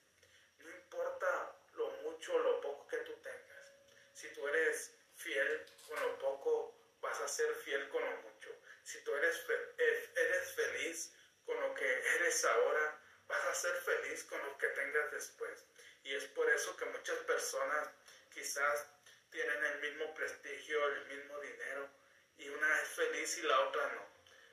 [0.59, 3.15] no importa lo mucho o lo poco que tú.
[4.15, 8.51] Si tú eres fiel con lo poco, vas a ser fiel con lo mucho.
[8.83, 9.45] Si tú eres,
[9.79, 11.13] eh, eres feliz
[11.45, 11.87] con lo que
[12.17, 15.65] eres ahora, vas a ser feliz con lo que tengas después.
[16.05, 17.89] Y es por eso que muchas personas
[18.33, 18.87] quizás
[19.31, 21.89] tienen el mismo prestigio, el mismo dinero,
[22.39, 24.07] y una es feliz y la otra no,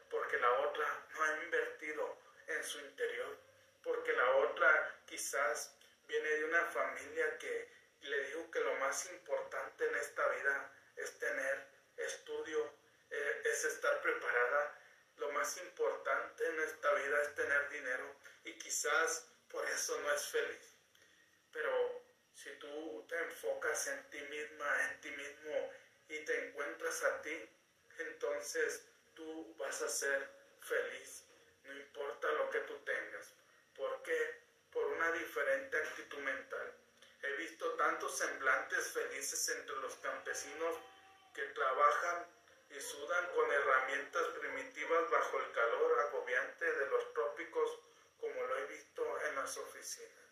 [0.09, 3.37] porque la otra no ha invertido en su interior,
[3.83, 5.75] porque la otra quizás
[6.07, 11.17] viene de una familia que le dijo que lo más importante en esta vida es
[11.19, 12.73] tener estudio,
[13.09, 14.77] eh, es estar preparada.
[15.17, 20.25] Lo más importante en esta vida es tener dinero y quizás por eso no es
[20.27, 20.75] feliz.
[21.51, 25.73] Pero si tú te enfocas en ti misma, en ti mismo
[26.09, 27.49] y te encuentras a ti,
[27.99, 30.27] entonces tú vas a ser
[30.61, 31.23] feliz,
[31.65, 33.33] no importa lo que tú tengas.
[33.75, 34.41] ¿Por qué?
[34.71, 36.60] Por una diferente actitud mental.
[37.91, 40.77] Tantos semblantes felices entre los campesinos
[41.35, 42.25] que trabajan
[42.69, 47.79] y sudan con herramientas primitivas bajo el calor agobiante de los trópicos
[48.17, 50.25] como lo he visto en las oficinas.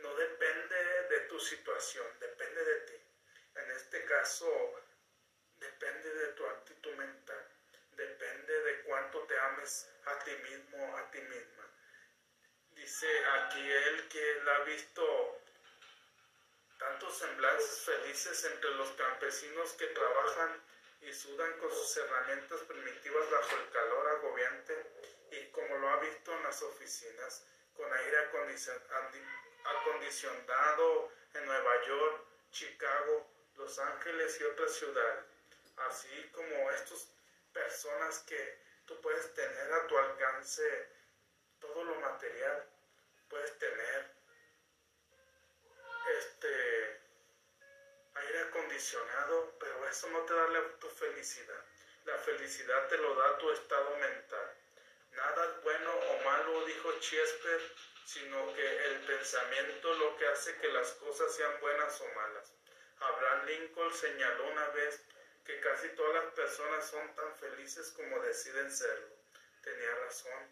[0.00, 2.94] No depende de tu situación, depende de ti.
[3.56, 4.48] En este caso,
[5.58, 7.48] depende de tu actitud mental,
[7.96, 11.68] depende de cuánto te ames a ti mismo, a ti misma.
[12.76, 15.39] Dice aquí él que él ha visto
[16.80, 20.60] tantos semblances felices entre los campesinos que trabajan
[21.02, 24.86] y sudan con sus herramientas primitivas bajo el calor agobiante
[25.30, 27.44] y como lo ha visto en las oficinas
[27.76, 28.18] con aire
[29.64, 35.24] acondicionado en Nueva York, Chicago, Los Ángeles y otras ciudades
[35.88, 37.08] así como estas
[37.52, 40.88] personas que tú puedes tener a tu alcance
[41.60, 42.66] todo lo material,
[43.28, 44.19] puedes tener
[46.18, 47.00] este
[48.14, 51.64] aire acondicionado, pero eso no te da tu felicidad.
[52.04, 54.56] La felicidad te lo da tu estado mental.
[55.12, 57.60] Nada es bueno o malo, dijo Chesper,
[58.04, 62.52] sino que el pensamiento lo que hace que las cosas sean buenas o malas.
[63.00, 65.00] Abraham Lincoln señaló una vez
[65.44, 69.16] que casi todas las personas son tan felices como deciden serlo.
[69.62, 70.48] Tenía razón.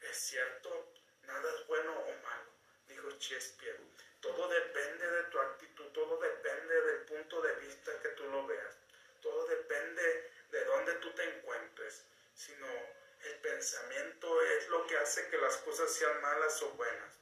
[0.00, 2.50] Es cierto, nada es bueno o malo,
[2.88, 3.78] dijo Shakespeare.
[4.22, 8.78] Todo depende de tu actitud, todo depende del punto de vista que tú lo veas.
[9.20, 12.06] Todo depende de dónde tú te encuentres.
[12.34, 17.20] Sino el pensamiento es lo que hace que las cosas sean malas o buenas.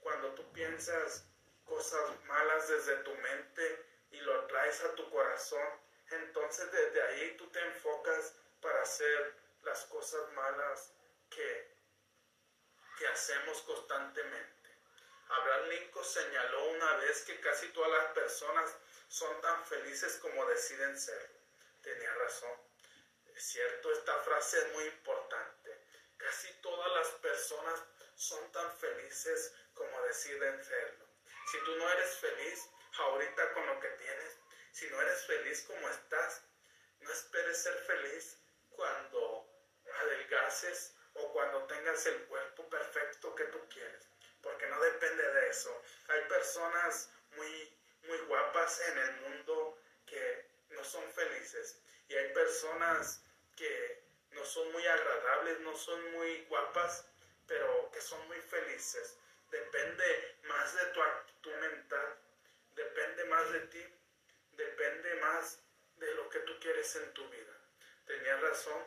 [0.00, 1.24] Cuando tú piensas
[1.64, 5.66] cosas malas desde tu mente, y lo traes a tu corazón,
[6.10, 10.92] entonces desde ahí tú te enfocas para hacer las cosas malas
[11.28, 11.74] que,
[12.98, 14.55] que hacemos constantemente.
[15.28, 18.70] Abraham Lincoln señaló una vez que casi todas las personas
[19.08, 21.30] son tan felices como deciden ser.
[21.82, 22.58] Tenía razón.
[23.34, 25.84] Es cierto, esta frase es muy importante.
[26.16, 27.82] Casi todas las personas
[28.14, 31.06] son tan felices como deciden serlo.
[31.50, 32.68] Si tú no eres feliz,
[32.98, 34.38] ahorita con lo que tienes.
[34.72, 36.42] Si no eres feliz como estás,
[37.00, 38.38] no esperes ser feliz
[38.70, 39.48] cuando
[40.02, 44.06] adelgaces o cuando tengas el cuerpo perfecto que tú quieres,
[44.46, 45.82] porque no depende de eso.
[46.08, 53.22] Hay personas muy, muy guapas en el mundo que no son felices y hay personas
[53.56, 57.04] que no son muy agradables, no son muy guapas,
[57.46, 59.18] pero que son muy felices.
[59.50, 62.18] Depende más de tu actitud mental
[62.76, 63.84] depende más de ti,
[64.52, 65.60] depende más
[65.96, 67.52] de lo que tú quieres en tu vida.
[68.06, 68.84] Tenía razón.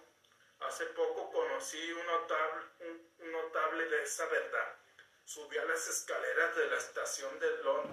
[0.61, 4.75] Hace poco conocí un notable, un, notable de esa verdad.
[5.29, 7.85] Subí a las escaleras de la estación de Long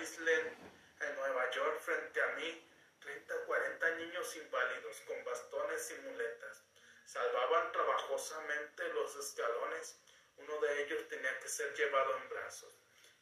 [0.00, 0.48] Island
[1.02, 2.66] en Nueva York frente a mí
[3.00, 6.62] 30, 40 niños inválidos con bastones y muletas.
[7.04, 9.98] salvaban trabajosamente los escalones,
[10.38, 12.72] uno de ellos tenía que ser llevado en brazos.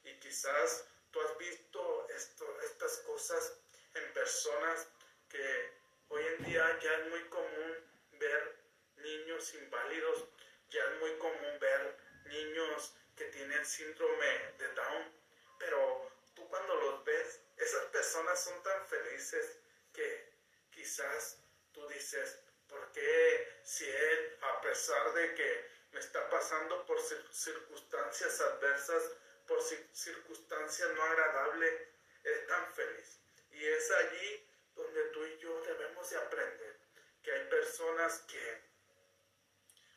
[0.04, 3.59] Y quizás tú has visto esto, estas cosas
[3.94, 4.86] en personas
[5.28, 5.72] que
[6.11, 7.74] hoy en día ya es muy común
[8.20, 8.56] ver
[8.98, 10.26] niños inválidos,
[10.70, 14.26] ya es muy común ver niños que tienen síndrome
[14.58, 15.12] de Down,
[15.58, 19.58] pero tú cuando los ves, esas personas son tan felices
[19.92, 20.32] que
[20.70, 21.38] quizás
[21.72, 22.38] tú dices,
[22.68, 27.00] ¿por qué si él, a pesar de que me está pasando por
[27.32, 29.02] circunstancias adversas,
[29.48, 29.60] por
[29.92, 31.88] circunstancias no agradables,
[32.22, 33.18] es tan feliz?
[33.50, 34.46] Y es allí
[34.76, 36.76] donde tú y yo debemos de aprender
[37.24, 38.68] que hay personas que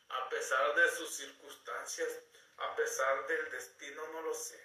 [0.08, 2.08] a pesar de sus circunstancias,
[2.58, 4.60] a pesar del destino, no lo sé.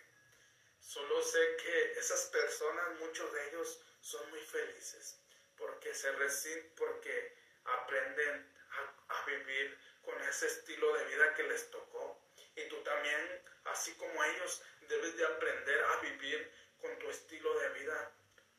[0.80, 5.20] Solo sé que esas personas, muchos de ellos, son muy felices
[5.58, 7.36] porque se resisten, porque
[7.66, 12.22] aprenden a, a, vivir con ese estilo de vida que les tocó.
[12.56, 17.70] Y tú también, así como ellos, debes de aprender a vivir con tu estilo de
[17.70, 18.12] vida,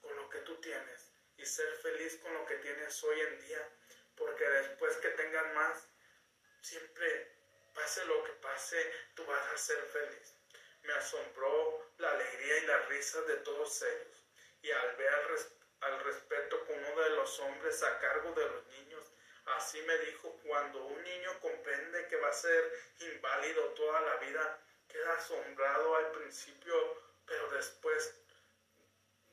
[0.03, 3.69] con lo que tú tienes, y ser feliz con lo que tienes hoy en día,
[4.17, 5.89] porque después que tengan más,
[6.61, 7.38] siempre
[7.79, 10.35] pase lo que pase, tú vas a ser feliz.
[10.83, 14.25] Me asombró la alegría y la risa de todos ellos.
[14.63, 15.15] Y al ver
[15.81, 19.05] al, respeto con uno de los hombres a cargo de los niños,
[19.57, 24.61] así me dijo, cuando un niño comprende que va a ser inválido toda la vida,
[24.89, 26.75] queda asombrado al principio,
[27.27, 28.15] pero después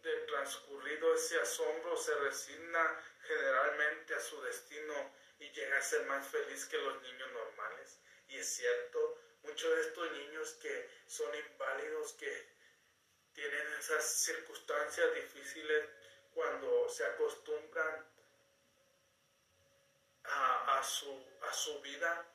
[0.04, 4.94] de transcurrido ese asombro se resigna generalmente a su destino
[5.40, 8.00] y llega a ser más feliz que los niños normales.
[8.28, 12.56] Y es cierto, muchos de estos niños que son inválidos, que
[13.34, 15.90] tienen esas circunstancias difíciles,
[16.34, 18.06] cuando se acostumbran
[20.24, 22.28] a, su, a su vida,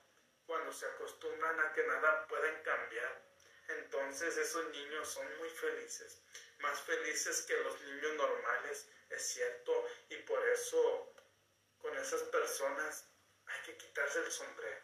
[0.47, 3.23] cuando se acostumbran a que nada pueden cambiar,
[3.69, 6.23] entonces esos niños son muy felices,
[6.59, 11.15] más felices que los niños normales, es cierto, y por eso
[11.79, 13.07] con esas personas
[13.47, 14.80] hay que quitarse el sombrero.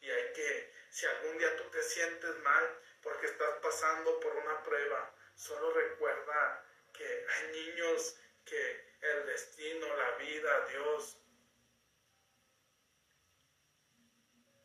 [0.00, 4.62] Y hay que, si algún día tú te sientes mal porque estás pasando por una
[4.62, 11.16] prueba, solo recuerda que hay niños que el destino, la vida, Dios,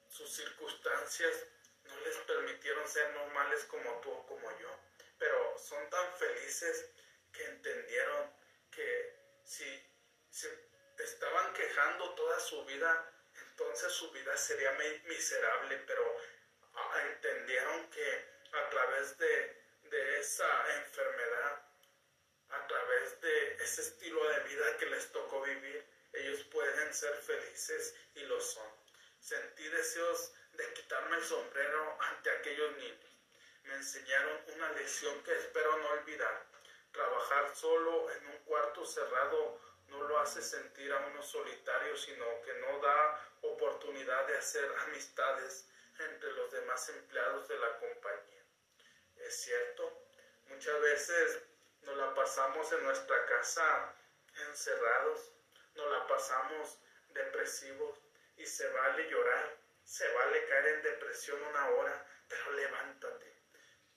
[0.09, 1.47] sus circunstancias
[1.83, 4.69] no les permitieron ser normales como tú o como yo,
[5.17, 6.89] pero son tan felices
[7.31, 8.33] que entendieron
[8.71, 9.65] que si,
[10.29, 10.47] si
[10.99, 13.11] estaban quejando toda su vida,
[13.57, 14.71] entonces su vida sería
[15.05, 16.03] miserable, pero
[16.73, 21.65] ah, entendieron que a través de, de esa enfermedad,
[22.49, 27.95] a través de ese estilo de vida que les tocó vivir, ellos pueden ser felices
[28.15, 28.69] y lo son.
[29.21, 33.09] Sentí deseos de quitarme el sombrero ante aquellos niños.
[33.63, 36.45] Me enseñaron una lección que espero no olvidar.
[36.91, 42.53] Trabajar solo en un cuarto cerrado no lo hace sentir a uno solitario, sino que
[42.55, 45.67] no da oportunidad de hacer amistades
[45.99, 48.43] entre los demás empleados de la compañía.
[49.17, 50.07] Es cierto,
[50.47, 51.43] muchas veces
[51.81, 53.93] nos la pasamos en nuestra casa
[54.49, 55.31] encerrados,
[55.75, 56.79] nos la pasamos
[57.09, 57.99] depresivos
[58.37, 63.33] y se vale llorar, se vale caer en depresión una hora, pero levántate,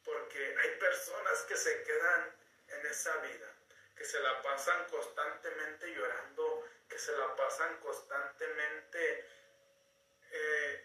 [0.04, 2.36] porque hay personas que se quedan
[2.68, 3.57] en esa vida
[3.98, 9.28] que se la pasan constantemente llorando, que se la pasan constantemente
[10.30, 10.84] eh,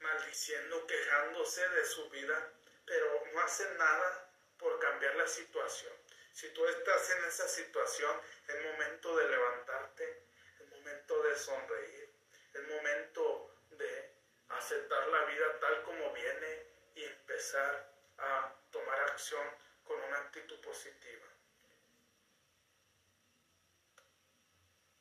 [0.00, 2.52] maldiciendo, quejándose de su vida,
[2.84, 5.92] pero no hacen nada por cambiar la situación.
[6.32, 10.22] Si tú estás en esa situación, es momento de levantarte,
[10.60, 12.12] es momento de sonreír,
[12.52, 14.12] es momento de
[14.50, 19.46] aceptar la vida tal como viene y empezar a tomar acción
[19.84, 21.26] con una actitud positiva.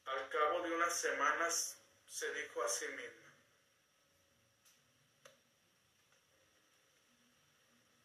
[0.06, 1.78] Al cabo de semanas
[2.08, 3.28] se dijo a sí misma,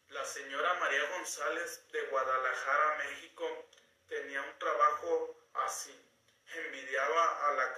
[0.08, 3.68] la señora María González de Guadalajara, México,
[4.08, 5.98] tenía un trabajo así.
[6.54, 7.74] Envidiaba a la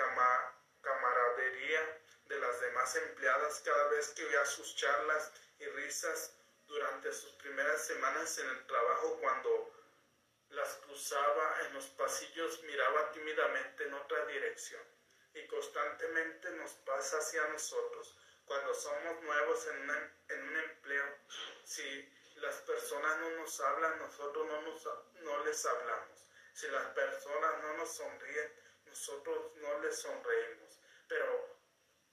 [0.82, 5.30] camaradería de las demás empleadas cada vez que oía sus charlas
[5.60, 6.32] y risas
[6.66, 9.63] durante sus primeras semanas en el trabajo cuando
[10.54, 14.82] las cruzaba en los pasillos, miraba tímidamente en otra dirección
[15.34, 18.16] y constantemente nos pasa hacia nosotros.
[18.44, 19.90] Cuando somos nuevos en,
[20.48, 21.18] un empleo,
[21.64, 24.88] si las personas no nos hablan, nosotros no, nos,
[25.22, 26.28] no les hablamos.
[26.52, 28.52] Si las personas no nos sonríen,
[28.86, 30.78] nosotros no les sonreímos.
[31.08, 31.58] Pero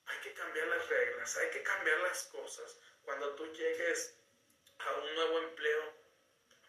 [0.06, 2.78] hay que cambiar las reglas, hay que cambiar las cosas.
[3.04, 4.16] Cuando tú llegues
[4.78, 5.92] a un nuevo empleo,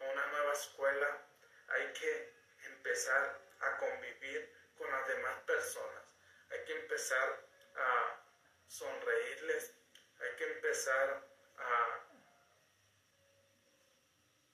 [0.00, 1.26] a una nueva escuela,
[1.68, 2.34] hay que
[2.66, 6.04] empezar a convivir con las demás personas.
[6.50, 7.46] Hay que empezar
[7.76, 8.20] a
[8.68, 9.72] sonreírles,
[10.20, 11.26] hay que empezar
[11.58, 12.00] a,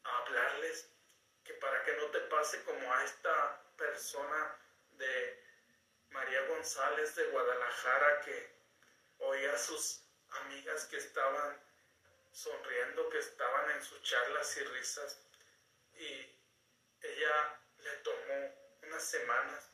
[0.03, 0.89] hablarles,
[1.45, 4.57] que para que no te pase como a esta persona
[4.93, 5.45] de
[6.11, 8.55] María González de Guadalajara que
[9.19, 10.03] oía a sus
[10.43, 11.61] amigas que estaban
[12.33, 15.21] sonriendo, que estaban en sus charlas y risas
[15.95, 16.40] y
[17.03, 19.71] ella le tomó unas semanas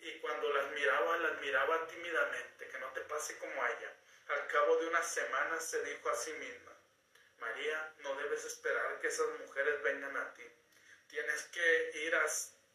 [0.00, 3.94] y cuando las miraba, las miraba tímidamente, que no te pase como a ella.
[4.28, 6.72] Al cabo de unas semanas se dijo a sí misma,
[7.38, 10.44] María, no debes esperar que esas mujeres vengan a ti.
[11.08, 12.14] Tienes que ir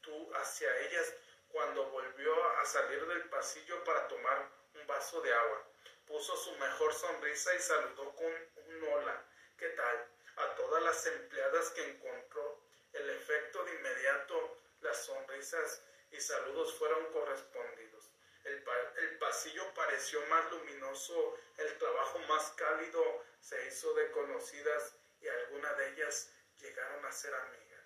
[0.02, 1.14] tú hacia ellas
[1.50, 5.64] cuando volvió a salir del pasillo para tomar un vaso de agua.
[6.08, 8.34] Puso su mejor sonrisa y saludó con
[8.68, 9.24] un hola.
[9.58, 10.08] ¿Qué tal?
[10.38, 12.53] A todas las empleadas que encontró.
[12.94, 15.82] El efecto de inmediato, las sonrisas
[16.12, 18.10] y saludos fueron correspondidos.
[18.44, 18.64] El,
[18.98, 25.78] el, pasillo pareció más luminoso, el trabajo más cálido se hizo de conocidas y algunas
[25.78, 27.86] de ellas llegaron a ser amigas.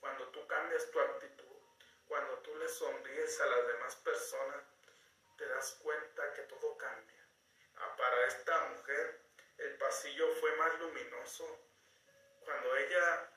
[0.00, 1.56] Cuando tú cambias tu actitud,
[2.06, 4.64] cuando tú le sonríes a las demás personas,
[5.38, 7.26] te das cuenta que todo cambia.
[7.76, 9.20] Ah, para esta mujer,
[9.58, 11.58] el pasillo fue más luminoso.
[12.44, 13.31] Cuando ella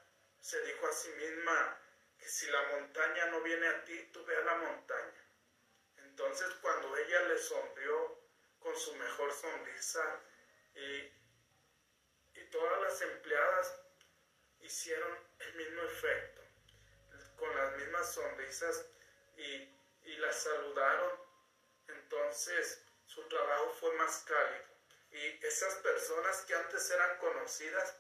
[0.46, 1.80] se dijo a sí misma,
[2.20, 5.26] si la montaña no viene a ti, tú ve a la montaña.
[5.98, 8.22] Entonces cuando ella le sonrió
[8.60, 10.22] con su mejor sonrisa
[10.76, 11.16] y,
[12.52, 13.82] todas las empleadas
[14.62, 16.42] hicieron el mismo efecto,
[17.38, 18.86] con las mismas sonrisas
[19.36, 19.68] y,
[20.04, 21.20] y la saludaron,
[21.88, 24.64] entonces su trabajo fue más cálido.
[25.12, 27.98] Y esas personas que antes eran conocidas,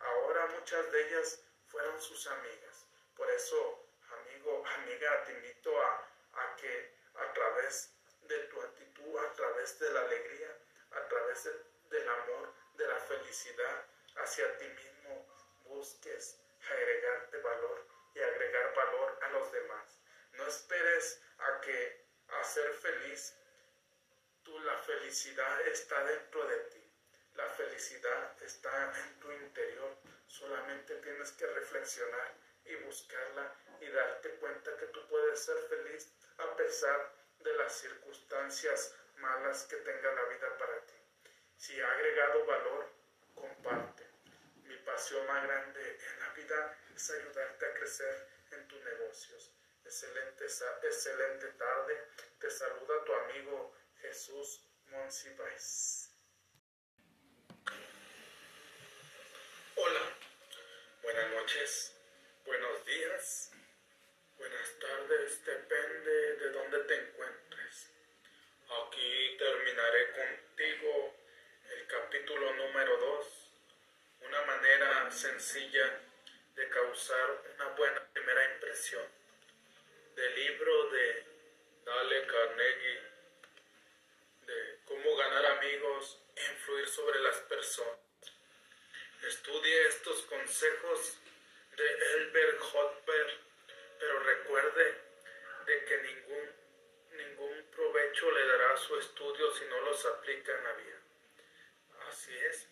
[0.00, 1.43] ahora muchas de ellas
[1.74, 2.86] fueron sus amigas.
[3.16, 3.84] Por eso,
[4.20, 7.90] amigo, amiga, te invito a, que a través
[8.22, 10.56] de tu actitud, a través de la alegría,
[10.92, 11.50] a través
[11.90, 15.26] del amor, de la felicidad hacia ti mismo,
[15.64, 16.38] busques
[16.70, 19.98] agregarte valor y agregar valor a los demás.
[20.34, 23.34] No esperes a que a ser feliz,
[24.44, 26.84] tú la felicidad está dentro de ti.
[27.34, 29.98] La felicidad está en tu interior.
[30.38, 36.56] Solamente tienes que reflexionar y buscarla y darte cuenta que tú puedes ser feliz a
[36.56, 40.94] pesar de las circunstancias malas que tenga la vida para ti.
[41.56, 42.90] Si ha agregado valor,
[43.32, 44.10] comparte.
[44.64, 49.52] Mi pasión más grande en la vida es ayudarte a crecer en tus negocios.
[49.84, 50.46] Excelente,
[50.82, 52.08] excelente tarde.
[52.40, 56.10] Te saluda tu amigo Jesús Monsiváis.
[59.76, 60.13] Hola,
[61.04, 61.94] buenas noches.
[62.46, 63.52] Buenos días,
[64.38, 67.90] buenas tardes, depende de dónde te encuentres.
[68.68, 71.14] Aquí terminaré contigo
[71.72, 73.26] el capítulo número 2,
[74.22, 76.00] una manera sencilla
[76.56, 79.06] de causar una buena primera impresión,
[80.16, 81.24] del libro de
[81.84, 83.00] Dale Carnegie,
[84.46, 88.03] de cómo ganar amigos e influir sobre las personas.
[89.26, 91.16] Estudie estos consejos
[91.76, 93.38] de Elbert Hotberg,
[93.98, 94.98] pero recuerde
[95.64, 96.50] de que ningún,
[97.12, 100.98] ningún provecho le dará su estudio si no los aplica en la vida.
[102.08, 102.68] Así es,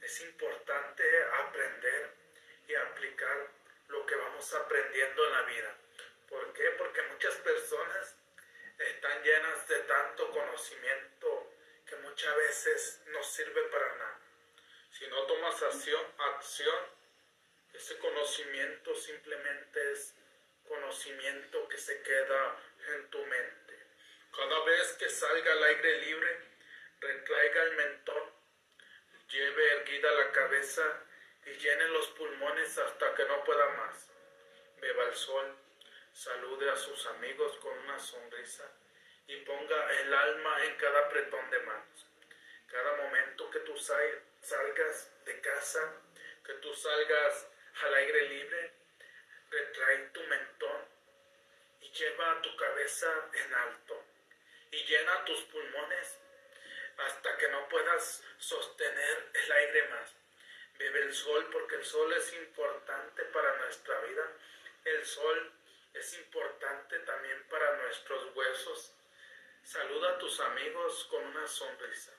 [0.00, 1.04] es importante
[1.44, 2.14] aprender
[2.66, 3.50] y aplicar
[3.88, 5.76] lo que vamos aprendiendo en la vida.
[6.30, 6.70] ¿Por qué?
[6.78, 8.16] Porque muchas personas
[8.78, 11.52] están llenas de tanto conocimiento
[11.86, 14.19] que muchas veces no sirve para nada.
[15.00, 16.84] Si no tomas acción, acción
[17.72, 20.14] ese conocimiento simplemente es
[20.68, 22.56] conocimiento que se queda
[22.94, 23.78] en tu mente.
[24.36, 26.38] Cada vez que salga al aire libre,
[27.00, 28.30] retraiga el mentón,
[29.30, 31.02] lleve erguida la cabeza
[31.46, 34.06] y llene los pulmones hasta que no pueda más.
[34.82, 35.56] Beba el sol,
[36.12, 38.70] salude a sus amigos con una sonrisa
[39.28, 42.06] y ponga el alma en cada apretón de manos.
[42.66, 43.78] Cada momento que tú
[44.40, 45.94] salgas de casa,
[46.44, 47.46] que tú salgas
[47.82, 48.72] al aire libre,
[49.50, 50.88] retrae tu mentón
[51.80, 54.04] y lleva tu cabeza en alto
[54.70, 56.18] y llena tus pulmones
[56.98, 60.14] hasta que no puedas sostener el aire más.
[60.78, 64.32] Bebe el sol porque el sol es importante para nuestra vida.
[64.84, 65.52] El sol
[65.94, 68.94] es importante también para nuestros huesos.
[69.62, 72.12] Saluda a tus amigos con una sonrisa.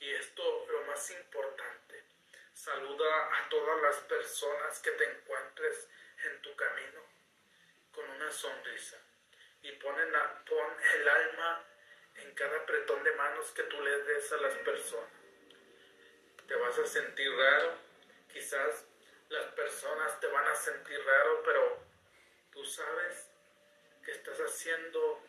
[0.00, 2.04] Y esto lo más importante,
[2.52, 5.88] saluda a todas las personas que te encuentres
[6.24, 7.02] en tu camino
[7.92, 8.98] con una sonrisa.
[9.62, 11.64] Y pon, el alma
[12.14, 15.10] en cada apretón de manos que tú le des a las personas.
[16.46, 17.74] Te vas a sentir raro,
[18.32, 18.84] quizás
[19.28, 21.78] las personas te van a sentir raro, pero
[22.52, 23.28] tú sabes
[24.04, 25.22] que estás haciendo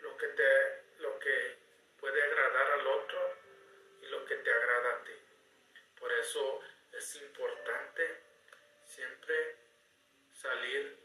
[0.00, 1.58] lo que te lo que
[2.00, 3.35] puede agradar al otro
[4.10, 5.12] lo que te agrada a ti.
[5.98, 6.60] Por eso
[6.92, 8.20] es importante
[8.84, 9.56] siempre
[10.32, 10.96] salir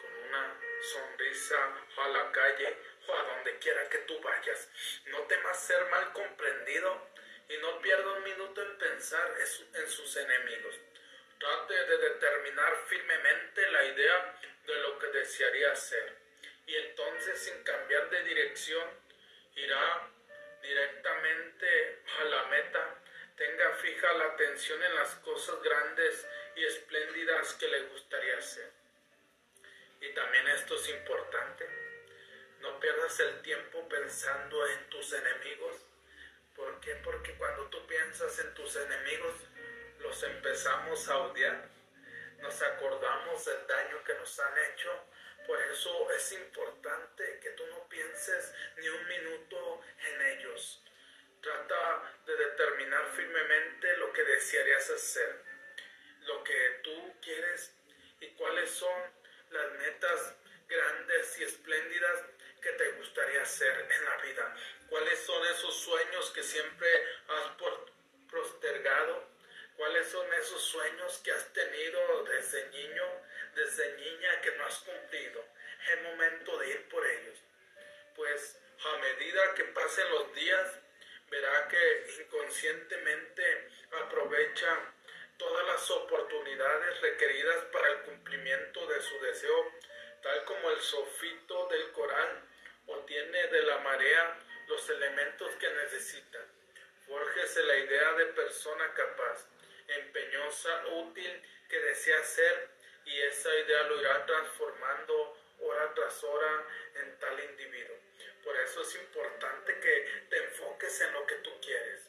[0.00, 0.60] con una
[0.92, 1.56] sonrisa
[1.96, 2.76] a la calle
[3.06, 4.68] o a donde quiera que tú vayas.
[5.06, 7.08] No temas ser mal comprendido
[7.48, 9.34] y no pierda un minuto en pensar
[9.74, 10.74] en sus enemigos.
[11.38, 16.16] Trate de determinar firmemente la idea de lo que desearía hacer
[16.66, 18.88] y entonces sin cambiar de dirección
[19.56, 20.10] irá
[20.64, 22.94] directamente a la meta.
[23.36, 28.70] Tenga fija la atención en las cosas grandes y espléndidas que le gustaría hacer.
[30.00, 31.68] Y también esto es importante.
[32.60, 35.76] No pierdas el tiempo pensando en tus enemigos.
[36.56, 36.94] ¿Por qué?
[37.04, 39.34] Porque cuando tú piensas en tus enemigos,
[39.98, 41.68] los empezamos a odiar.
[42.38, 45.04] Nos acordamos del daño que nos han hecho
[45.46, 50.82] por eso es importante que tú no pienses ni un minuto en ellos.
[51.40, 55.42] Trata de determinar firmemente lo que desearías hacer,
[56.26, 57.74] lo que tú quieres
[58.20, 59.02] y cuáles son
[59.50, 60.34] las metas
[60.66, 62.22] grandes y espléndidas
[62.62, 64.56] que te gustaría hacer en la vida.
[64.88, 66.88] ¿Cuáles son esos sueños que siempre
[67.28, 67.50] has
[68.30, 69.28] postergado?
[69.76, 73.24] ¿Cuáles son esos sueños que has tenido desde niño
[73.54, 74.03] desde no
[74.74, 75.44] has cumplido.
[75.92, 77.38] Es momento de ir por ellos.
[78.16, 80.80] Pues a medida que pasen los días,
[81.30, 83.68] verá que inconscientemente
[84.02, 84.92] aprovecha
[85.36, 89.72] todas las oportunidades requeridas para el cumplimiento de su deseo,
[90.22, 92.42] tal como el sofito del coral
[92.86, 96.38] obtiene de la marea los elementos que necesita.
[97.06, 99.46] Fórjese la idea de persona capaz,
[99.88, 102.73] empeñosa, útil, que desea ser
[103.04, 107.96] y esa idea lo irá transformando hora tras hora en tal individuo.
[108.42, 112.00] Por eso es importante que te enfoques en lo que tú quieres,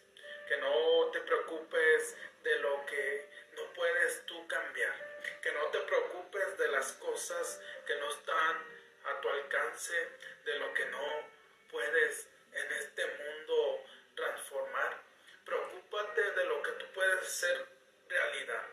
[0.48, 4.94] que no te preocupes de lo que no puedes tú cambiar,
[5.42, 8.58] que no te preocupes de las cosas que no están
[9.06, 10.10] a tu alcance,
[10.44, 11.30] de lo que no
[11.72, 13.84] puedes en este mundo
[14.16, 15.02] transformar.
[15.46, 17.66] Preocúpate de lo que tú puedes ser
[18.08, 18.66] realidad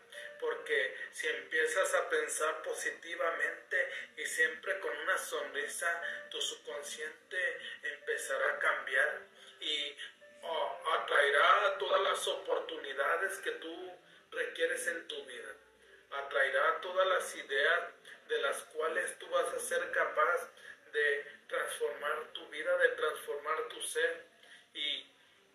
[0.43, 8.59] porque si empiezas a pensar positivamente y siempre con una sonrisa, tu subconsciente empezará a
[8.59, 9.21] cambiar
[9.61, 9.95] y
[10.99, 13.93] atraerá todas las oportunidades que tú
[14.31, 15.55] requieres en tu vida.
[16.11, 17.89] Atraerá todas las ideas
[18.27, 20.49] de las cuales tú vas a ser capaz
[20.91, 24.25] de transformar tu vida, de transformar tu ser
[24.73, 25.09] y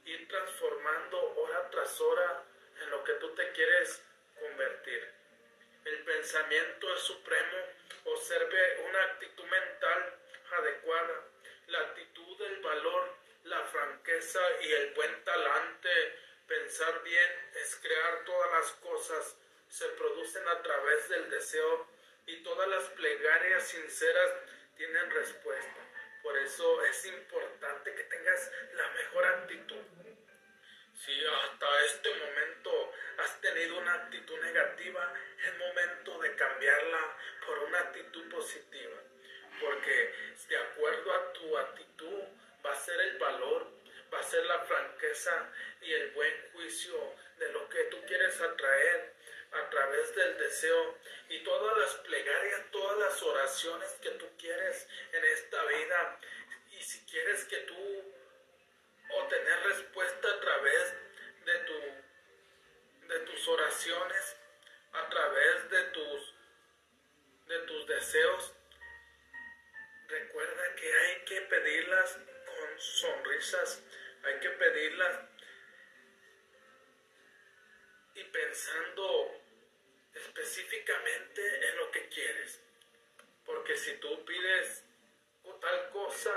[0.07, 2.43] ir transformando hora tras hora
[2.83, 4.03] en lo que tú te quieres
[4.61, 7.59] El pensamiento es supremo.
[8.07, 10.19] Observe una actitud mental
[10.59, 11.25] adecuada,
[11.69, 13.15] la actitud del valor,
[13.45, 16.19] la franqueza y el buen talante.
[16.49, 19.37] Pensar bien es crear todas las cosas.
[19.69, 21.87] Se producen a través del deseo
[22.27, 24.31] y todas las plegarias sinceras
[24.77, 25.89] tienen respuesta.
[26.23, 29.85] Por eso es importante que tengas la mejor actitud.
[30.95, 35.15] Si hasta este momento has tenido una actitud negativa,
[35.45, 37.17] es momento de cambiarla
[37.47, 38.97] por una actitud positiva.
[39.61, 40.15] Porque
[40.49, 42.23] de acuerdo a tu actitud
[42.65, 43.67] va a ser el valor,
[44.13, 49.15] va a ser la franqueza y el buen juicio de lo que tú quieres atraer
[49.53, 55.25] a través del deseo y todas las plegarias, todas las oraciones que tú quieres en
[55.25, 56.21] esta vida.
[56.71, 58.15] Y si quieres que tú
[59.11, 60.95] o tener respuesta a través
[61.45, 61.81] de, tu,
[63.09, 64.37] de tus oraciones,
[64.93, 66.35] a través de tus,
[67.47, 68.55] de tus deseos.
[70.07, 73.83] Recuerda que hay que pedirlas con sonrisas,
[74.23, 75.21] hay que pedirlas
[78.15, 79.41] y pensando
[80.15, 82.61] específicamente en lo que quieres.
[83.45, 84.85] Porque si tú pides
[85.61, 86.33] tal cosa,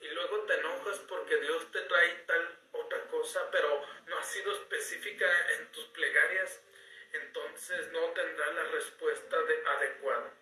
[0.00, 4.52] y luego te enojas porque Dios te trae tal otra cosa, pero no ha sido
[4.52, 6.60] específica en tus plegarias,
[7.12, 9.36] entonces no tendrás la respuesta
[9.76, 10.32] adecuada.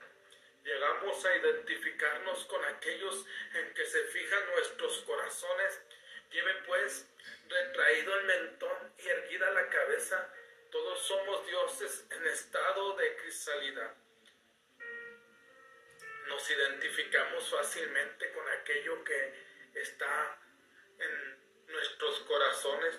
[0.65, 3.25] Llegamos a identificarnos con aquellos
[3.55, 5.83] en que se fijan nuestros corazones.
[6.31, 7.09] Lleve pues
[7.49, 10.31] retraído el mentón y erguida la cabeza.
[10.71, 13.95] Todos somos dioses en estado de crisalidad.
[16.27, 19.48] Nos identificamos fácilmente con aquello que
[19.83, 20.39] está
[20.99, 22.99] en nuestros corazones,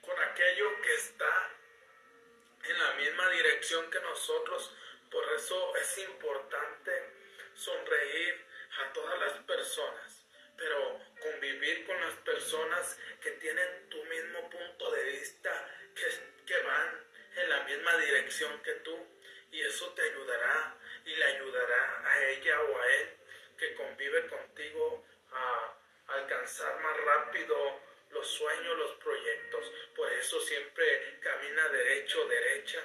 [0.00, 1.50] con aquello que está
[2.64, 4.74] en la misma dirección que nosotros.
[5.10, 6.92] Por eso es importante
[7.54, 8.46] sonreír
[8.78, 10.26] a todas las personas,
[10.56, 17.04] pero convivir con las personas que tienen tu mismo punto de vista, que, que van
[17.36, 18.96] en la misma dirección que tú,
[19.50, 23.15] y eso te ayudará y le ayudará a ella o a él
[23.56, 25.74] que convive contigo a
[26.08, 27.80] alcanzar más rápido
[28.10, 29.72] los sueños, los proyectos.
[29.94, 32.82] Por eso siempre camina derecho, derecha,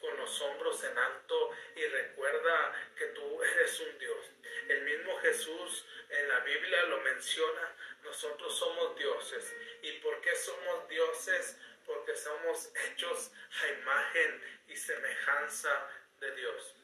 [0.00, 4.26] con los hombros en alto y recuerda que tú eres un Dios.
[4.68, 9.54] El mismo Jesús en la Biblia lo menciona, nosotros somos dioses.
[9.82, 11.58] ¿Y por qué somos dioses?
[11.86, 13.30] Porque somos hechos
[13.62, 15.90] a imagen y semejanza
[16.20, 16.74] de Dios.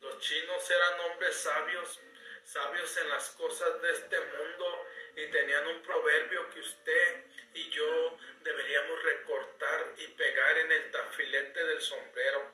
[0.00, 2.00] Los chinos eran hombres sabios,
[2.44, 8.18] sabios en las cosas de este mundo y tenían un proverbio que usted y yo
[8.42, 12.52] deberíamos recortar y pegar en el tafilete del sombrero.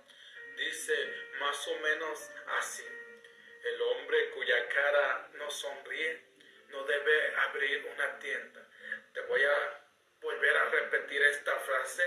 [0.56, 0.94] Dice
[1.38, 2.86] más o menos así,
[3.64, 6.22] el hombre cuya cara no sonríe
[6.68, 8.66] no debe abrir una tienda.
[9.12, 9.80] Te voy a
[10.20, 12.04] volver a repetir esta frase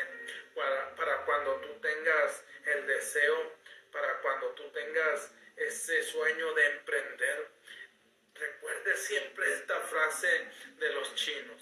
[0.55, 3.53] para, para cuando tú tengas el deseo,
[3.91, 7.52] para cuando tú tengas ese sueño de emprender
[8.35, 10.47] Recuerde siempre esta frase
[10.77, 11.61] de los chinos,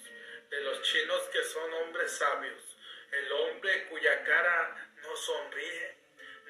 [0.50, 2.76] de los chinos que son hombres sabios.
[3.10, 6.02] El hombre cuya cara no sonríe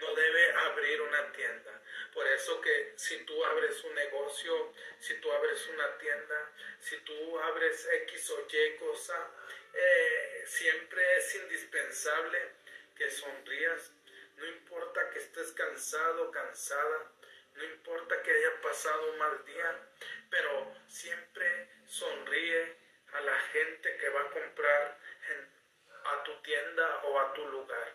[0.02, 1.80] no debe abrir una tienda.
[2.12, 7.38] Por eso que si tú abres un negocio, si tú abres una tienda, si tú
[7.40, 9.30] abres X o Y cosa,
[9.72, 12.38] eh, siempre es indispensable
[12.96, 13.92] que sonrías.
[14.36, 17.12] No importa que estés cansado, cansada,
[17.54, 19.78] no importa que haya pasado un mal día,
[20.30, 22.76] pero siempre sonríe
[23.12, 24.98] a la gente que va a comprar
[26.04, 27.92] a tu tienda o a tu lugar.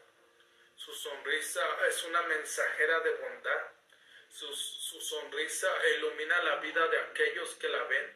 [0.75, 3.61] Su sonrisa es una mensajera de bondad.
[4.29, 5.67] Su, su sonrisa
[5.97, 8.15] ilumina la vida de aquellos que la ven.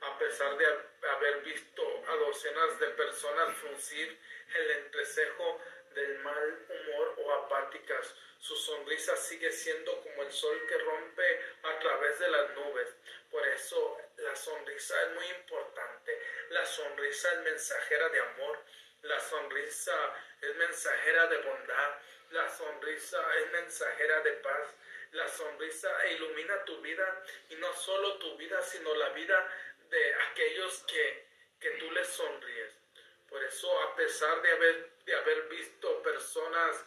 [0.00, 0.66] A pesar de
[1.08, 4.16] haber visto a docenas de personas fruncir
[4.54, 5.60] el entrecejo
[5.94, 11.78] del mal humor o apáticas, su sonrisa sigue siendo como el sol que rompe a
[11.80, 12.88] través de las nubes.
[13.30, 16.18] Por eso la sonrisa es muy importante.
[16.50, 18.58] La sonrisa es mensajera de amor.
[19.02, 21.98] La sonrisa es mensajera de bondad.
[22.30, 24.74] La sonrisa es mensajera de paz.
[25.12, 29.48] La sonrisa ilumina tu vida y no solo tu vida, sino la vida
[29.90, 31.26] de aquellos que,
[31.60, 32.72] que tú les sonríes.
[33.28, 36.84] Por eso, a pesar de haber, de haber visto personas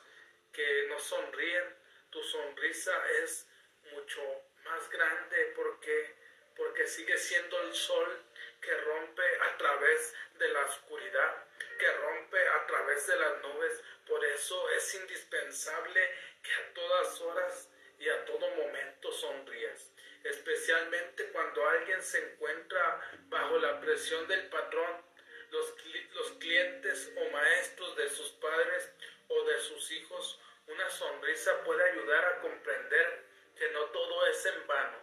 [0.53, 1.75] que no sonríen,
[2.09, 3.47] tu sonrisa es
[3.93, 4.21] mucho
[4.65, 6.15] más grande porque,
[6.55, 8.25] porque sigue siendo el sol
[8.61, 11.45] que rompe a través de la oscuridad,
[11.79, 13.81] que rompe a través de las nubes.
[14.07, 16.09] Por eso es indispensable
[16.43, 19.91] que a todas horas y a todo momento sonrías,
[20.23, 25.05] especialmente cuando alguien se encuentra bajo la presión del patrón,
[25.51, 25.75] los,
[26.13, 28.91] los clientes o maestros de sus padres
[29.31, 33.25] o de sus hijos, una sonrisa puede ayudar a comprender
[33.55, 34.97] que no todo es en vano,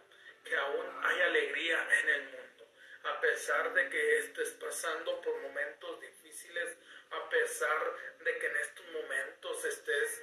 [0.45, 2.69] que aún hay alegría en el mundo.
[3.05, 6.77] A pesar de que estés pasando por momentos difíciles,
[7.11, 10.23] a pesar de que en estos momentos estés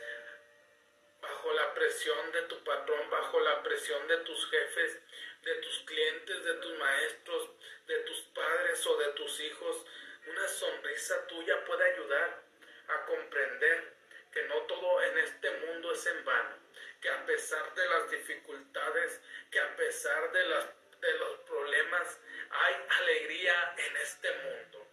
[1.21, 5.01] bajo la presión de tu patrón, bajo la presión de tus jefes,
[5.41, 7.49] de tus clientes, de tus maestros,
[7.87, 9.85] de tus padres o de tus hijos,
[10.27, 12.43] una sonrisa tuya puede ayudar
[12.87, 13.94] a comprender
[14.35, 16.57] que no todo en este mundo es en vano,
[17.01, 20.65] que a pesar de las dificultades, que a pesar de, las,
[20.99, 22.19] de los problemas,
[22.51, 24.87] hay alegría en este mundo.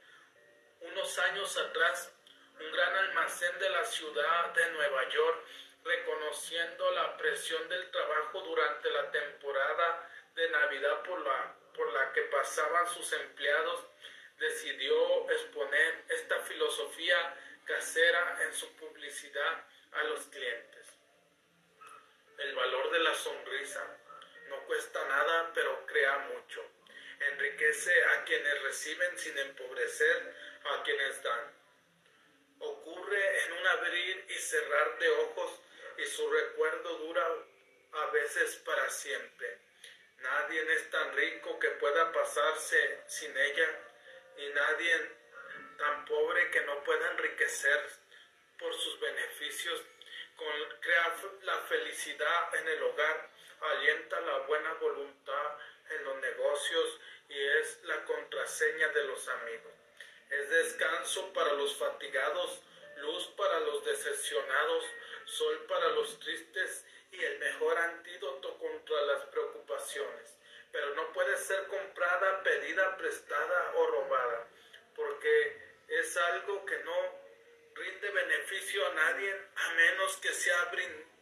[0.83, 2.15] Unos años atrás,
[2.61, 5.45] un gran almacén de la ciudad de Nueva York,
[5.83, 12.23] reconociendo la presión del trabajo durante la temporada de Navidad por la, por la que
[12.23, 13.87] pasaban sus empleados,
[14.39, 20.89] decidió exponer esta filosofía casera en su publicidad a los clientes.
[22.39, 23.99] El valor de la sonrisa
[24.49, 26.65] no cuesta nada, pero crea mucho.
[27.21, 30.35] Enriquece a quienes reciben sin empobrecer
[30.65, 31.53] a quienes dan.
[32.59, 35.61] Ocurre en un abrir y cerrar de ojos
[35.99, 37.27] y su recuerdo dura
[37.93, 39.59] a veces para siempre.
[40.19, 43.69] Nadie es tan rico que pueda pasarse sin ella,
[44.37, 45.22] ni nadie
[45.77, 47.91] tan pobre que no pueda enriquecer
[48.59, 49.83] por sus beneficios.
[50.81, 53.31] crea la felicidad en el hogar,
[53.61, 55.59] alienta la buena voluntad
[55.91, 59.73] en los negocios y es la contraseña de los amigos.
[60.31, 62.63] Es descanso para los fatigados,
[62.97, 64.85] luz para los decepcionados,
[65.27, 70.37] sol para los tristes y el mejor antídoto contra las preocupaciones.
[70.71, 74.49] Pero no puede ser comprada, pedida, prestada o robada,
[74.95, 75.57] porque
[75.89, 77.23] es algo que no
[77.75, 80.71] rinde beneficio a nadie a menos que sea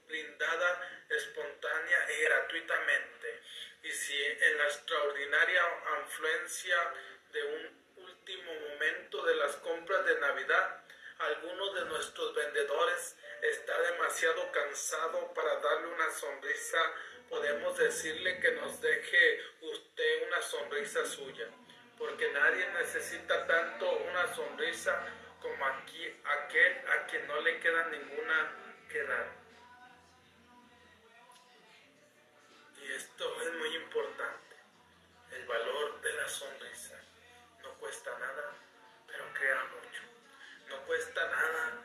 [0.09, 3.43] brindada espontánea y gratuitamente.
[3.83, 5.63] Y si en la extraordinaria
[6.05, 6.77] influencia
[7.33, 10.85] de un último momento de las compras de Navidad,
[11.19, 16.79] alguno de nuestros vendedores está demasiado cansado para darle una sonrisa,
[17.29, 21.49] podemos decirle que nos deje usted una sonrisa suya,
[22.01, 25.07] porque nadie necesita tanto una sonrisa
[25.39, 28.53] como aquí aquel a quien no le queda ninguna
[28.89, 29.27] que dar.
[32.79, 34.57] Y esto es muy importante,
[35.33, 36.99] el valor de la sonrisa.
[37.63, 38.55] No cuesta nada,
[39.07, 40.03] pero crea mucho.
[40.71, 41.83] No cuesta nada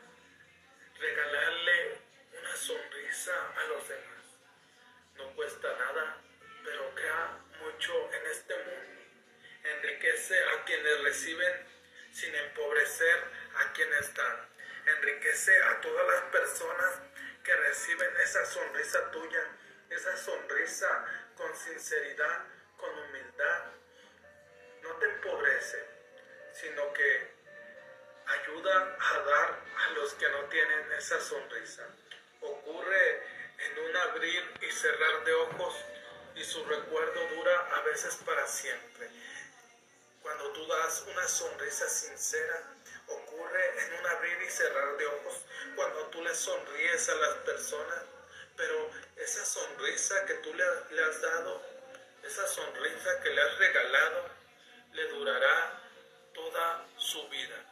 [0.98, 2.00] regalarle
[2.40, 4.24] una sonrisa a los demás.
[5.16, 6.16] No cuesta nada,
[6.64, 8.95] pero crea mucho en este mundo.
[9.74, 11.66] Enriquece a quienes reciben
[12.12, 13.24] sin empobrecer
[13.56, 14.48] a quienes dan.
[14.86, 17.00] Enriquece a todas las personas
[17.42, 19.44] que reciben esa sonrisa tuya,
[19.90, 21.04] esa sonrisa
[21.36, 22.44] con sinceridad,
[22.76, 23.64] con humildad.
[24.82, 25.84] No te empobrece,
[26.52, 27.36] sino que
[28.26, 31.86] ayuda a dar a los que no tienen esa sonrisa.
[32.40, 33.22] Ocurre
[33.58, 35.74] en un abrir y cerrar de ojos
[36.34, 39.08] y su recuerdo dura a veces para siempre.
[40.26, 42.60] Cuando tú das una sonrisa sincera,
[43.06, 45.36] ocurre en un abrir y cerrar de ojos.
[45.76, 48.02] Cuando tú le sonríes a las personas,
[48.56, 51.62] pero esa sonrisa que tú le, le has dado,
[52.24, 54.28] esa sonrisa que le has regalado,
[54.94, 55.80] le durará
[56.34, 57.64] toda su vida.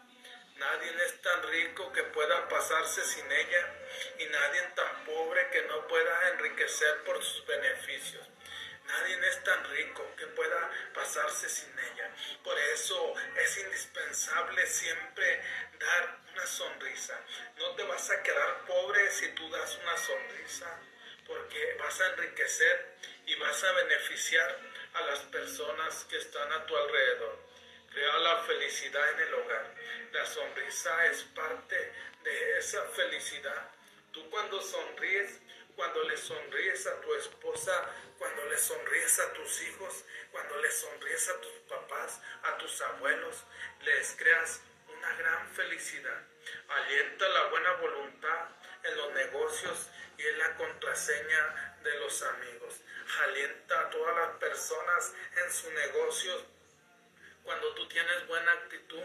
[0.55, 3.75] Nadie es tan rico que pueda pasarse sin ella
[4.21, 8.29] y nadie tan pobre que no pueda enriquecer por sus beneficios.
[8.95, 12.15] Nadie es tan rico que pueda pasarse sin ella.
[12.45, 15.43] Por eso es indispensable siempre
[15.81, 17.21] dar una sonrisa.
[17.57, 20.81] No te vas a quedar pobre si tú das una sonrisa,
[21.27, 22.95] porque vas a enriquecer
[23.27, 24.61] y vas a beneficiar
[24.95, 27.39] a las personas que están a tu alrededor.
[27.91, 29.75] Crea la felicidad en el hogar.
[30.13, 31.93] La sonrisa es parte
[32.23, 33.71] de esa felicidad.
[34.13, 35.41] Tú cuando sonríes,
[35.77, 41.29] cuando le sonríes a tu esposa, cuando le sonríes a tus hijos, cuando le sonríes
[41.29, 43.45] a tus papás, a tus abuelos,
[43.83, 46.23] les creas una gran felicidad.
[46.69, 48.49] Alienta la buena voluntad
[48.83, 49.89] en los negocios
[50.19, 52.81] y en la contraseña de los amigos.
[53.23, 55.15] Alienta a todas las personas
[55.45, 56.45] en sus negocios
[57.43, 59.05] cuando tú tienes buena actitud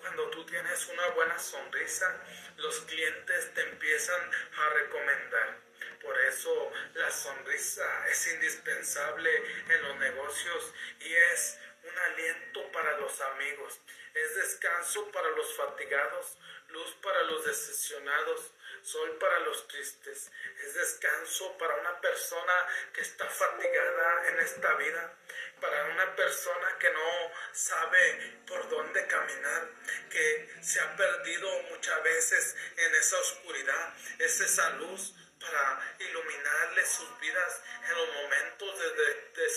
[0.00, 2.22] cuando tú tienes una buena sonrisa,
[2.56, 5.67] los clientes te empiezan a recomendar.
[6.02, 9.30] Por eso la sonrisa es indispensable
[9.68, 13.80] en los negocios y es un aliento para los amigos,
[14.14, 16.38] es descanso para los fatigados,
[16.68, 18.52] luz para los decepcionados,
[18.82, 20.30] sol para los tristes,
[20.64, 25.14] es descanso para una persona que está fatigada en esta vida,
[25.60, 29.68] para una persona que no sabe por dónde caminar,
[30.10, 35.14] que se ha perdido muchas veces en esa oscuridad, es esa luz
[35.48, 39.48] para iluminarle sus vidas en los momentos de, de,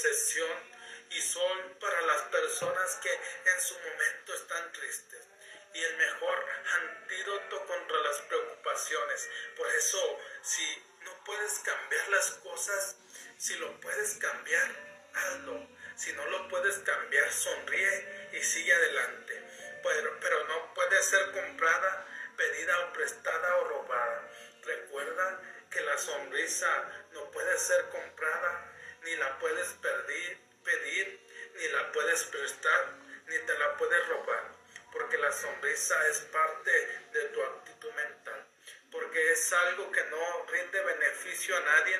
[1.11, 5.27] y sol para las personas que en su momento están tristes
[5.73, 6.45] y el mejor
[6.81, 9.29] antídoto contra las preocupaciones.
[9.57, 12.95] Por eso, si no puedes cambiar las cosas,
[13.37, 14.69] si lo puedes cambiar,
[15.13, 15.67] hazlo.
[15.95, 19.79] Si no lo puedes cambiar, sonríe y sigue adelante.
[19.83, 22.05] Pero, pero no puede ser comprada,
[22.37, 24.31] pedida o prestada o robada.
[24.63, 28.71] Recuerda que la sonrisa no puede ser comprada,
[29.03, 31.19] ni la puedes pedir,
[31.55, 32.93] ni la puedes prestar,
[33.27, 34.61] ni te la puedes robar
[34.91, 36.71] porque la sonrisa es parte
[37.13, 38.45] de tu actitud mental,
[38.91, 41.99] porque es algo que no rinde beneficio a nadie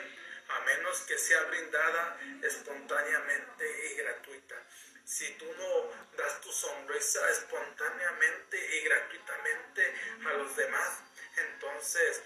[0.49, 4.56] a menos que sea brindada espontáneamente y gratuita.
[5.06, 9.95] Si tú no das tu sonrisa espontáneamente y gratuitamente
[10.26, 10.99] a los demás,
[11.38, 12.22] entonces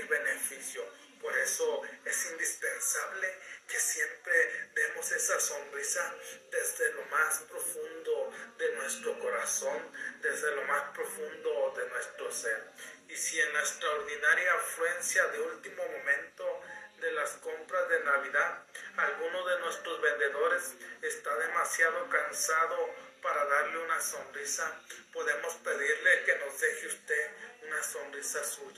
[0.00, 0.82] beneficio.
[1.20, 3.28] Por eso es indispensable
[3.68, 6.14] que siempre demos esa sonrisa
[6.50, 9.80] desde lo más profundo de nuestro corazón,
[10.20, 12.64] desde lo más profundo de nuestro ser.
[13.08, 16.60] Y si en la extraordinaria afluencia de último momento
[17.00, 18.64] de las compras de Navidad,
[18.96, 24.80] alguno de nuestros vendedores está demasiado cansado para darle una sonrisa,
[25.12, 27.30] podemos pedirle que nos deje usted
[27.62, 28.71] una sonrisa suya.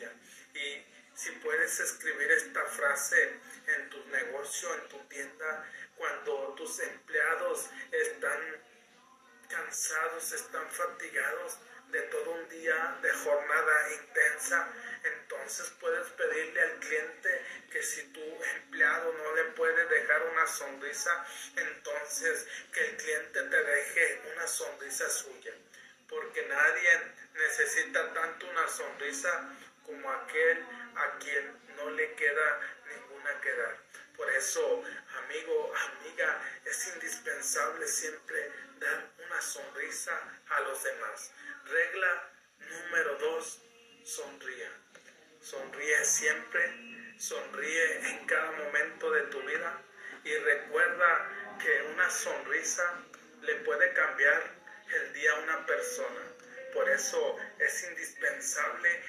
[2.04, 5.66] Escribir esta frase en tu negocio, en tu tienda,
[5.96, 8.40] cuando tus empleados están
[9.48, 11.56] cansados, están fatigados
[11.88, 14.68] de todo un día de jornada intensa,
[15.02, 21.26] entonces puedes pedirle al cliente que si tu empleado no le puede dejar una sonrisa,
[21.56, 25.54] entonces que el cliente te deje una sonrisa suya,
[26.06, 27.00] porque nadie
[27.32, 29.56] necesita tanto una sonrisa
[29.86, 30.66] como aquel
[30.96, 31.63] a quien
[32.16, 33.76] queda ninguna que dar.
[34.16, 34.82] Por eso,
[35.24, 40.12] amigo, amiga, es indispensable siempre dar una sonrisa
[40.50, 41.32] a los demás.
[41.64, 43.60] Regla número dos,
[44.04, 44.70] sonría.
[45.40, 49.82] Sonríe siempre, sonríe en cada momento de tu vida
[50.24, 52.94] y recuerda que una sonrisa
[53.42, 54.42] le puede cambiar
[54.94, 56.20] el día a una persona.
[56.72, 59.02] Por eso es indispensable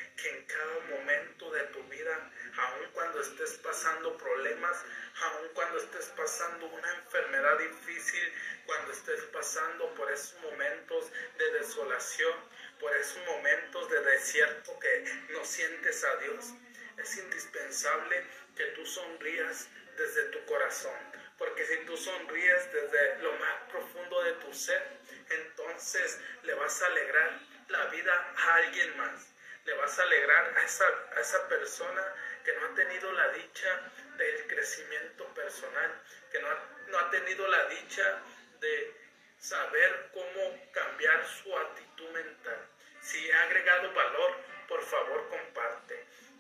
[18.56, 20.96] que tú sonrías desde tu corazón.
[21.38, 24.82] Porque si tú sonríes desde lo más profundo de tu ser,
[25.30, 29.34] entonces le vas a alegrar la vida a alguien más.
[29.66, 30.86] Le vas a alegrar a esa,
[31.18, 32.14] a esa persona
[32.46, 37.46] que no ha tenido la dicha del crecimiento personal, que no ha, no ha tenido
[37.48, 38.22] la dicha
[38.62, 38.96] de
[39.38, 42.70] saber cómo cambiar su actitud mental.
[43.02, 44.32] Si ha agregado valor,
[44.70, 45.65] por favor comparte.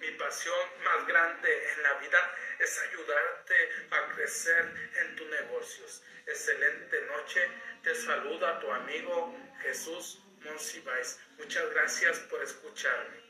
[0.05, 3.55] Mi pasión más grande en la vida es ayudarte
[3.89, 6.03] a crecer en tus negocios.
[6.27, 7.49] Excelente noche.
[7.81, 11.19] Te saluda tu amigo Jesús Monsiváis.
[11.39, 13.24] Muchas gracias por escucharme.